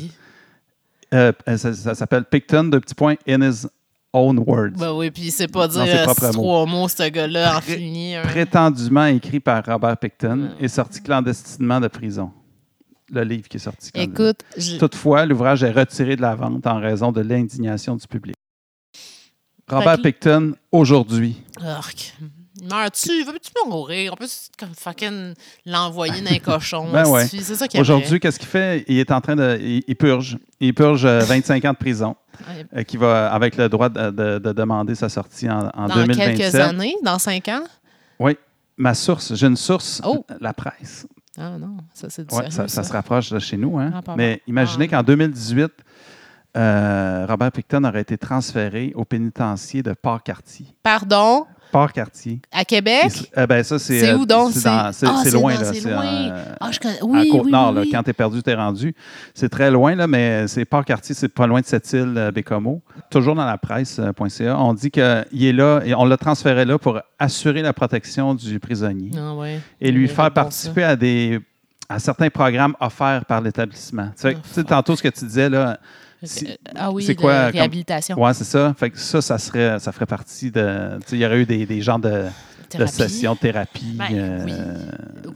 [1.12, 3.66] Euh, ça ça s'appelle Picton, de petits points, in his
[4.14, 4.70] own words.
[4.78, 5.90] Ben oui, puis c'est pas dire ses
[6.24, 8.14] euh, trois mots, ce gars-là, en fini.
[8.16, 12.30] un- Prétendument écrit par Robert Picton et sorti clandestinement de prison.
[13.12, 14.28] Le livre qui est sorti clandestinement.
[14.30, 18.34] Écoute, je- Toutefois, l'ouvrage est retiré de la vente en raison de l'indignation du public.
[19.68, 21.42] Robert Picton, aujourd'hui.
[22.70, 23.24] Meurs-tu?
[23.24, 24.12] Veux-tu mourir?
[24.12, 24.26] On peut
[24.58, 25.34] comme fucking
[25.66, 26.88] l'envoyer dans un cochon.
[26.92, 27.26] Ben ouais.
[27.26, 28.84] C'est ça qu'il Aujourd'hui, qu'est-ce qu'il fait?
[28.88, 29.58] Il est en train de.
[29.60, 30.38] Il, il purge.
[30.60, 32.16] Il purge euh, 25 ans de prison,
[32.76, 35.94] euh, qui va, avec le droit de, de- de demander sa sortie en, en Dans
[35.96, 36.36] 2027.
[36.36, 36.94] quelques années?
[37.02, 37.64] Dans cinq ans?
[38.18, 38.36] Oui.
[38.76, 40.24] Ma source, j'ai une source, Oh.
[40.40, 41.06] la presse.
[41.38, 43.78] Ah non, ça c'est du Ouais, ça, ça se rapproche de chez nous.
[43.78, 43.92] Hein?
[44.06, 44.96] Ah, Mais imaginez Ah.
[44.98, 45.70] qu'en 2018,
[46.56, 50.66] euh, Robert Picton aurait été transféré au pénitencier de Port-Cartier.
[50.82, 51.46] Pardon?
[51.72, 52.40] Port-Cartier.
[52.52, 53.30] À Québec?
[53.36, 54.00] Euh, ben, ça, c'est.
[54.00, 54.52] C'est euh, où donc?
[54.52, 54.90] C'est Ah,
[55.32, 55.64] loin, là.
[55.72, 56.04] c'est loin.
[56.06, 57.90] euh, Ah, je à Oui, oui, Côte-Nord, oui, oui.
[57.90, 58.94] quand t'es perdu, t'es rendu.
[59.34, 62.82] C'est très loin, là, mais c'est Port-Cartier, c'est pas loin de cette île, euh, Bécomo.
[63.10, 65.02] Toujours dans la presse.ca, on dit qu'il
[65.44, 69.60] est là, et on l'a transféré là pour assurer la protection du prisonnier Ah ouais.
[69.80, 70.30] et lui faire ça.
[70.30, 71.40] participer à des
[71.88, 74.08] à certains programmes offerts par l'établissement.
[74.18, 75.74] Tu sais, Ah, tantôt, ce que tu disais, là, Euh,
[76.74, 78.20] ah oui, c'est de quoi, comme- réhabilitation.
[78.22, 78.74] ouais, c'est ça.
[78.78, 80.98] Fait que ça, ça, serait, ça ferait partie de.
[81.12, 82.24] Il y aurait eu des, des genres de,
[82.78, 84.52] de sessions de thérapie, Ben, euh, oui.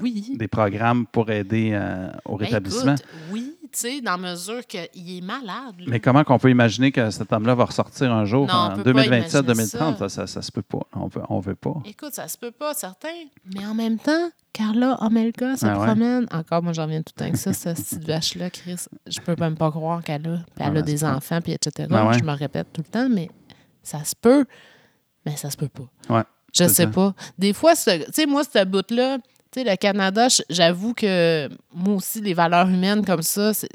[0.01, 0.36] Oui.
[0.39, 2.95] des programmes pour aider euh, au Ben, rétablissement.
[2.95, 4.81] écoute, oui, tu sais, dans mesure qu'il
[5.19, 5.75] est malade.
[5.87, 8.83] Mais comment qu'on peut imaginer que cet homme-là va ressortir un jour Non, en peut
[8.93, 9.45] pas 2027-2030?
[9.45, 10.09] imaginer Ça.
[10.09, 10.81] Ça, ça se peut pas.
[10.95, 11.75] On veut, on veut pas.
[11.85, 13.09] Écoute, ça se peut pas, certain.
[13.55, 15.87] Mais en même temps, Carla Omelka se Ah ouais.
[15.87, 16.27] promène.
[16.33, 18.77] Encore, moi, j'en reviens tout le temps avec ça, cette petite vache-là, Chris.
[19.07, 20.37] Je peux même pas croire qu'elle a.
[20.39, 21.89] Puis elle Ah a des enfants, puis etc.
[21.93, 22.19] Ah ouais.
[22.19, 23.31] Je me répète tout le temps, mais
[23.83, 24.45] ça se peut.
[25.27, 26.14] Mais ça se peut pas.
[26.14, 26.23] Ouais,
[26.55, 26.87] Je sais ça.
[26.87, 27.14] pas.
[27.39, 29.19] Des fois, ce- tu sais, moi, ce bout-là,
[29.59, 33.68] tu sais, le Canada, j'avoue que moi aussi, les valeurs humaines comme ça, c'est.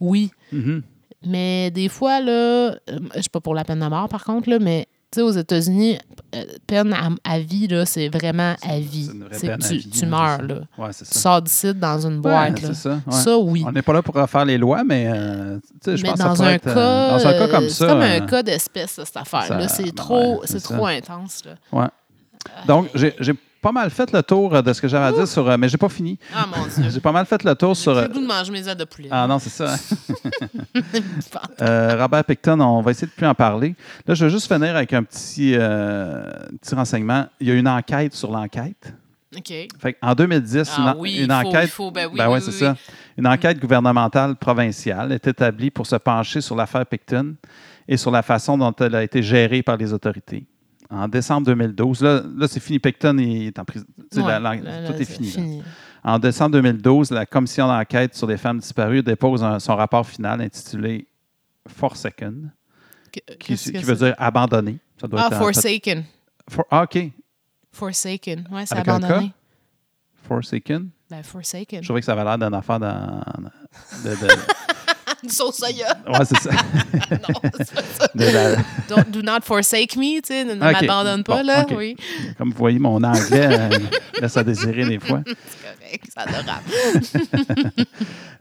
[0.00, 0.30] Oui.
[0.52, 0.82] Mhm.
[1.26, 2.76] Mais des fois, là, euh,
[3.16, 5.30] je suis pas pour la peine de mort, par contre, là, mais tu sais, aux
[5.32, 5.98] États-Unis,
[6.34, 9.10] euh, peine à, à vie, là, c'est vraiment à vie.
[9.32, 10.42] c'est que tu, vie, tu hein, meurs, ça.
[10.42, 10.54] là.
[10.76, 11.20] Ouais, c'est Tu ça.
[11.20, 12.68] sors d'ici dans une Ouais, boîte, là.
[12.68, 13.00] c'est ça.
[13.06, 13.12] ouais.
[13.12, 13.64] Ça, oui.
[13.66, 16.34] On n'est pas là pour refaire les lois, mais euh, je pense que ça dans
[16.34, 17.74] pourrait un, être, euh, cas, dans un cas comme ça.
[17.74, 19.66] C'est comme euh, un cas d'espèce, cette affaire-là.
[19.66, 20.88] ça- C'est trop, trop ça.
[20.88, 21.42] intense.
[21.46, 21.54] Là.
[21.72, 21.88] Ouais.
[22.66, 23.14] Donc, j'ai
[23.60, 25.48] pas mal fait le tour euh, de ce que j'avais à dire sur.
[25.48, 26.18] euh, mais j'ai pas fini.
[26.34, 26.90] Ah, mon Dieu.
[26.90, 27.92] J'ai pas mal fait le tour J'ai sur.
[27.94, 29.08] plus euh, goût de manger mes ailes de poulet.
[29.10, 29.74] Ah non, c'est ça.
[31.60, 33.74] Euh, Robert Picton, on va essayer de plus en parler.
[34.06, 36.22] Là, je vais juste finir avec un petit, euh,
[36.60, 37.26] petit renseignement.
[37.40, 38.92] Il y a une enquête sur l'enquête.
[39.36, 39.52] OK.
[39.78, 41.70] Fait en 2010, Ah une, oui, une il faut- enquête.
[41.70, 42.76] faut- ben oui, Ben ouais, c'est ça.
[43.16, 47.34] Une enquête gouvernementale provinciale est établie pour se pencher sur l'affaire Picton
[47.88, 50.46] et sur la façon dont elle a été gérée par les autorités.
[50.90, 52.78] En décembre 2012, là, là c'est fini.
[52.78, 53.84] Picton il est en prison.
[53.98, 55.62] Tu sais, Ouais, la- la- là, tout là, est fini.
[56.02, 60.40] En décembre 2012, la commission d'enquête sur les femmes disparues dépose un- son rapport final
[60.40, 61.06] intitulé
[61.66, 62.50] Forsaken,
[63.12, 64.78] Que- qui, veut dire abandonné.
[65.00, 66.04] Ça doit Ah, être Forsaken.
[66.48, 67.10] For- ah, OK.
[67.72, 68.48] Forsaken.
[68.50, 69.32] Ouais, c'est abandonné.
[70.26, 70.88] Forsaken?
[71.10, 71.82] Ben, Forsaken.
[71.82, 73.22] Je trouvais que ça avait l'air d'une affaire dans.
[74.04, 74.16] De, de-
[75.24, 75.96] Une sauce soya.
[76.06, 76.50] ouais, c'est ça.
[77.10, 78.08] non, c'est pas ça.
[78.14, 78.56] La-
[78.88, 81.66] Don't- do not forsake me, tu sais, ne m'abandonne pas, Bon, là.
[81.76, 81.96] Oui,
[82.36, 83.68] Comme vous voyez, mon anglais euh,
[84.20, 85.22] laisse à désirer des fois.
[85.26, 85.34] c'est
[85.90, 87.78] correct, c'est adorable.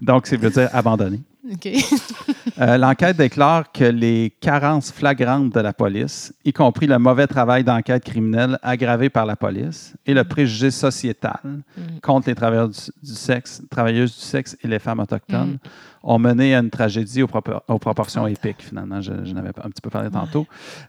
[0.01, 1.19] Donc, ça veut dire abandonné.
[2.59, 7.63] Euh, L'enquête déclare que les carences flagrantes de la police, y compris le mauvais travail
[7.63, 11.99] d'enquête criminelle aggravé par la police et le préjugé sociétal Mm.
[12.01, 15.57] contre les travailleurs du, du sexe, travailleuses du sexe et les femmes autochtones, Mm.
[16.03, 19.01] ont mené à une tragédie aux, propor- aux proportions épiques, finalement.
[19.01, 20.47] Je, je n'avais pas un petit peu parlé tantôt.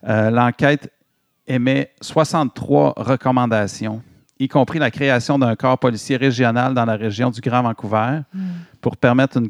[0.09, 0.91] Euh, L'enquête
[1.47, 4.01] émet 63 recommandations,
[4.39, 8.41] y compris la création d'un corps policier régional dans la région du Grand Vancouver Mm.
[8.81, 9.49] pour permettre une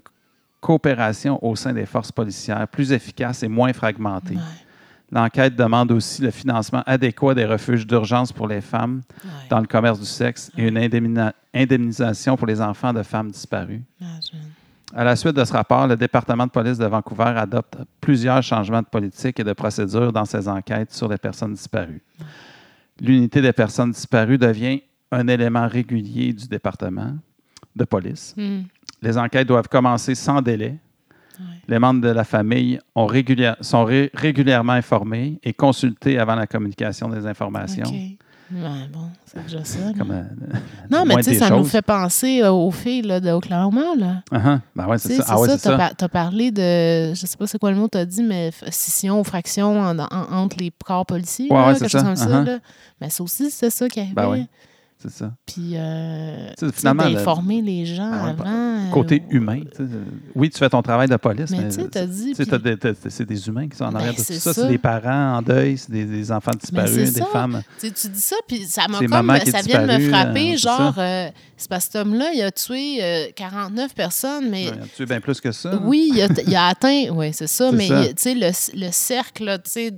[0.61, 4.35] coopération au sein des forces policières plus efficace et moins fragmentée.
[4.35, 4.41] Ouais,
[5.11, 9.31] L'enquête demande aussi le financement adéquat des refuges d'urgence pour les femmes ouais.
[9.49, 13.83] dans le commerce du sexe et une indemnisation pour les enfants de femmes disparues.
[14.03, 14.07] Ah,
[14.95, 18.83] À la suite de ce rapport, le département de police de Vancouver adopte plusieurs changements
[18.83, 22.03] de politique et de procédures dans ses enquêtes sur les personnes disparues.
[23.01, 27.17] L'unité des personnes disparues devient un élément régulier du département
[27.75, 28.35] de police.
[28.37, 28.63] Mm.
[29.03, 30.77] Les enquêtes doivent commencer sans délai.
[31.39, 31.45] Ouais.
[31.69, 36.47] Les membres de la famille ont régulière- sont ré- régulièrement informés et consultés avant la
[36.47, 37.87] communication des informations.
[37.87, 37.95] OK.
[38.51, 39.79] Ouais, bon, c'est déjà ça.
[39.99, 40.23] Comme, euh,
[40.91, 44.23] non, mais tu sais, ça nous fait penser euh, aux filles là, de Oklahoma, là.
[44.33, 44.61] Uh-huh.
[44.75, 45.23] Ben ouais, Tu c'est ça.
[45.23, 47.89] c'est Ah ouais, c'est par- t'as parlé de, je sais pas c'est quoi le mot
[47.89, 51.79] t'as dit, mais scission ou fraction en- en- entre les corps policiers, là, ouais, quelque
[51.85, 52.07] c'est chose ça.
[52.07, 52.27] comme ça.
[52.43, 52.47] Uh-huh.
[52.47, 52.59] là.
[53.03, 54.15] Mais ça aussi, c'est ça qui arrivait.
[54.15, 54.47] Ben.
[55.01, 55.31] C'est ça.
[55.47, 56.71] Puis, euh, le-
[57.15, 58.45] d'informer les gens ouais, avant.
[58.49, 59.61] euh, Côté humain.
[59.79, 59.87] euh,
[60.35, 62.35] Oui, tu fais ton travail de police, mais, Mais tu sais, t'as dit.
[63.09, 64.41] c'est des humains qui sont en Ben, arrière de tout ça.
[64.53, 64.55] ça.
[64.55, 67.27] C'est des parents en deuil, c'est des, des enfants disparus, des ça.
[67.27, 67.63] femmes.
[67.79, 69.39] Tu sais, tu dis ça, puis ça m'a comme.
[69.47, 72.51] Ça vient de me frapper, euh, genre, euh, c'est parce que cet homme-là, il a
[72.51, 74.71] tué euh, 49 personnes, mais.
[74.71, 75.79] Ouais, Tu es bien plus que ça.
[75.85, 78.51] Oui, il a, il a atteint, oui, c'est ça, mais il- tu sais, le,
[78.87, 79.91] le cercle, tu sais,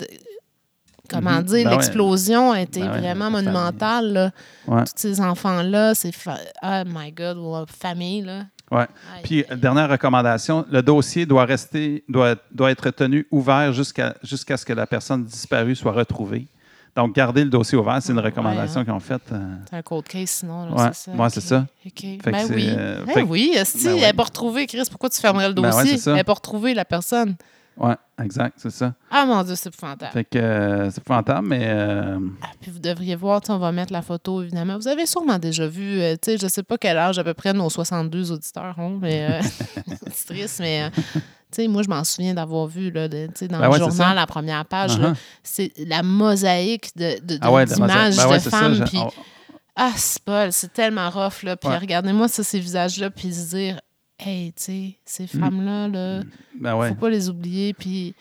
[1.11, 1.77] comment dire, Ben ouais.
[1.77, 4.31] l'explosion a été Ben ouais, vraiment la monumentale, là.
[4.67, 4.85] Ouais.
[4.85, 6.13] Tous ces enfants-là, c'est.
[6.13, 8.45] fa- Oh my God, ou famille, là.
[8.71, 8.83] Ouais.
[8.83, 9.21] Aïe.
[9.25, 14.57] Puis, euh, dernière recommandation, le dossier doit rester, doit, doit être tenu ouvert jusqu'à jusqu'à
[14.57, 16.47] ce que la personne disparue soit retrouvée.
[16.97, 18.85] Donc, garder le dossier ouvert, c'est une Ouais, recommandation hein.
[18.85, 19.23] qu'ils ont faite.
[19.33, 19.39] euh,
[19.71, 20.67] C'est un cold case, sinon.
[20.67, 21.17] là, Ouais, c'est ça.
[21.17, 21.67] ouais, c'est ça.
[22.25, 22.67] Ben oui.
[22.69, 24.01] euh, Ben que- oui, esti, ben elle ouais.
[24.07, 24.83] n'est pas retrouvée, Chris.
[24.91, 25.99] Pourquoi tu fermerais le ouais, dossier?
[25.99, 26.11] ça.
[26.11, 27.37] elle n'est pas retrouvée, la personne.
[27.77, 27.93] Oui,
[28.23, 28.93] exact, c'est ça.
[29.11, 30.13] Ah mon Dieu, c'est épouvantable.
[30.13, 33.93] Fait que euh, c'est épouvantable, mais euh, Ah, puis vous devriez voir, on va mettre
[33.93, 34.77] la photo, évidemment.
[34.77, 37.33] Vous avez sûrement déjà vu, euh, tu sais, je sais pas quel âge à peu
[37.33, 39.41] près nos 62 auditeurs ont, mais euh,
[40.13, 41.21] c'est triste, mais euh, tu
[41.53, 44.27] sais, moi, je m'en souviens d'avoir vu, là, de- dans Ben le ouais, journal, la
[44.27, 45.15] première page, uh-huh.
[45.43, 49.01] c'est la mosaïque de, de- de- Ah ouais, d'images ben ouais, femmes, puis
[49.77, 51.79] ah, c'est pas, c'est tellement rough, là, puis Ouais.
[51.79, 53.81] regardez-moi ça, ces visages-là, puis se dire,
[54.25, 55.41] hey, tu sais, ces Mm.
[55.41, 56.23] femmes-là, là,
[56.59, 56.89] ben ouais.
[56.91, 57.73] faut pas les oublier.
[57.75, 58.15] Puis,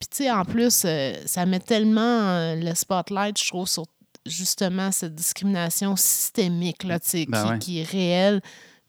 [0.00, 3.84] puis tu sais, en plus, euh, ça met tellement euh, le spotlight, je trouve, sur
[4.26, 7.58] justement cette discrimination systémique là, tu sais, Ben qui, ouais.
[7.58, 8.40] qui est réelle.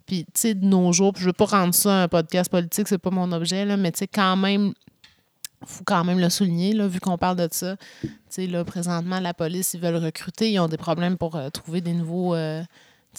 [0.06, 2.88] Puis, tu sais, de nos jours, puis je veux pas rendre ça un podcast politique,
[2.88, 4.74] c'est pas mon objet, là, mais tu sais, quand même,
[5.66, 7.78] faut quand même le souligner, là, vu qu'on parle de ça.
[8.02, 11.50] Tu sais, là, présentement, la police, ils veulent recruter, ils ont des problèmes pour euh,
[11.50, 12.36] trouver des nouveaux...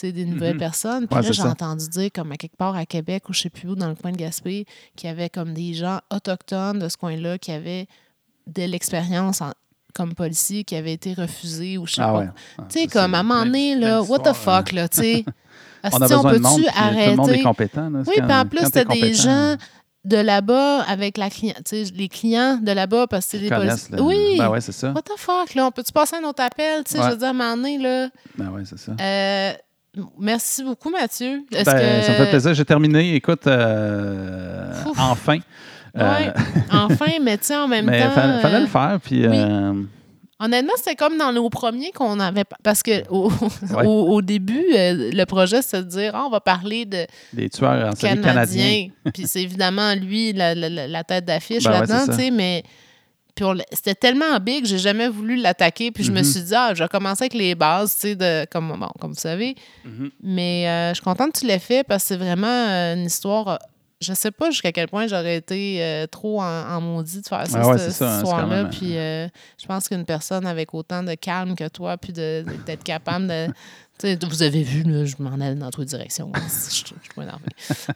[0.03, 0.59] des nouvelles Mhm.
[0.61, 1.07] personnes.
[1.07, 3.51] Puis Ouais, là, j'ai entendu dire, comme à quelque part à Québec ou je sais
[3.51, 4.67] plus où, dans le coin de Gaspé,
[4.97, 7.87] qu'il y avait comme des gens autochtones de ce coin-là qui avaient
[8.47, 9.53] de l'expérience en-
[9.95, 12.19] comme policier qui avaient été refusés ou je sais Ah pas.
[12.19, 12.29] ouais.
[12.69, 15.25] Tu sais, comme à un moment donné, là, what the d'histoires, fuck, là, tu sais.
[15.93, 16.81] On a besoin de monde, peut-tu puis tout
[17.11, 17.43] le monde est arrêter?
[17.43, 17.91] compétent.
[17.91, 18.03] là.
[18.07, 19.57] Oui, quand- puis en plus, t'es des gens
[20.05, 23.49] de là-bas avec la client, tu sais, les clients de là-bas parce que c'est des
[23.51, 23.97] policiers.
[23.97, 24.35] le- Oui!
[24.39, 24.91] Ben ouais, c'est ça.
[24.93, 26.85] What the fuck, là, on peut-tu passer un autre appel?
[26.85, 27.05] Tu sais, Ouais.
[27.07, 28.09] je veux dire, à un moment donné, là?
[28.37, 28.93] Ben ouais, c'est ça.
[29.01, 29.53] euh,
[30.19, 31.43] merci beaucoup, Mathieu.
[31.53, 32.07] Est-ce Ben, que...
[32.07, 32.55] Ça me fait plaisir.
[32.55, 33.15] J'ai terminé.
[33.15, 35.37] Écoute, euh, enfin.
[35.37, 35.41] Euh,
[35.97, 36.33] Ouais,
[36.73, 38.11] enfin, mais tu sais, en même mais temps.
[38.11, 38.99] fallait, fallait euh, le faire.
[39.03, 39.37] Puis, oui.
[39.39, 39.73] euh,
[40.41, 42.43] Honnêtement, c'était comme dans nos premiers qu'on avait.
[42.65, 43.31] Parce que au,
[43.77, 43.87] Ouais.
[43.87, 47.49] au, au début, euh, le projet, c'était de dire Ah, on va parler de des
[47.49, 48.23] tueurs en canadiens.
[48.33, 48.89] Canadiens.
[49.15, 52.65] Puis c'est évidemment lui, la, la- la- tête d'affiche Ben là-dedans, c'est tu sais, mais.
[53.35, 55.91] Puis c'était tellement big que j'ai jamais voulu l'attaquer.
[55.91, 56.25] Puis je me Mhm.
[56.25, 59.13] suis dit, ah, je vais commencer avec les bases, tu sais, de, comme, bon, comme
[59.13, 59.57] vous savez.
[59.85, 60.11] Mhm.
[60.23, 63.07] Mais euh, je suis contente que tu l'aies fait parce que c'est vraiment euh, une
[63.07, 63.59] histoire.
[64.01, 67.47] Je sais pas jusqu'à quel point j'aurais été euh, trop en, en maudit de faire
[67.47, 68.63] ça, Ah ouais, cette, hein, cette histoire-là.
[68.63, 69.27] même, Puis euh,
[69.61, 73.47] je pense qu'une personne avec autant de calme que toi, puis d'être capable de.
[74.03, 76.31] vous avez vu, là, je m'en allais dans toutes les directions.
[76.35, 77.45] Je je- je suis pas énervée.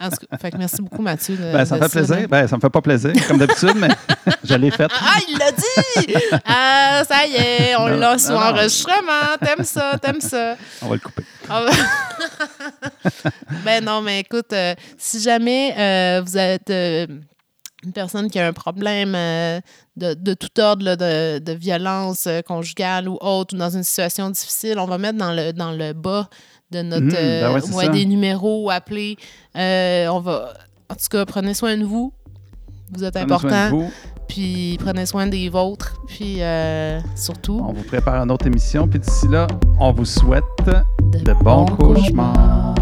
[0.01, 1.37] En tout cas, fait que merci beaucoup, Mathieu.
[1.37, 2.29] de- Ben, ça me fait plaisir.
[2.29, 3.89] Ben, ça me fait pas plaisir, comme d'habitude, mais
[4.45, 4.87] je l'ai fait.
[4.91, 6.15] Ah, il l'a dit!
[6.47, 8.47] Ah, ça y est, on l'a sur non, non.
[8.47, 9.37] enregistrement.
[9.45, 10.57] T'aimes ça, t'aimes ça.
[10.83, 11.25] On va le couper.
[11.51, 13.11] Ah ben-
[13.65, 17.07] ben non, mais écoute, euh, si jamais euh, vous êtes euh,
[17.85, 19.61] une personne qui a un problème euh,
[19.97, 23.85] de, de tout ordre, là, de, de violence euh, conjugale ou autre, ou dans une
[23.85, 26.29] situation difficile, on va mettre dans le, dans le bas
[26.71, 27.89] de notre Mhm, ben euh, ouais, ça.
[27.89, 29.17] des numéros appelés.
[29.57, 30.53] Euh, on va,
[30.91, 32.13] en tout cas, prenez soin de vous.
[32.93, 33.91] Vous êtes Prenez important.
[34.29, 35.95] Puis prenez soin des vôtres.
[36.07, 38.87] Puis euh, surtout, On vous prépare une autre émission.
[38.87, 39.47] Puis d'ici là,
[39.81, 42.75] on vous souhaite de, de bons cauchemars.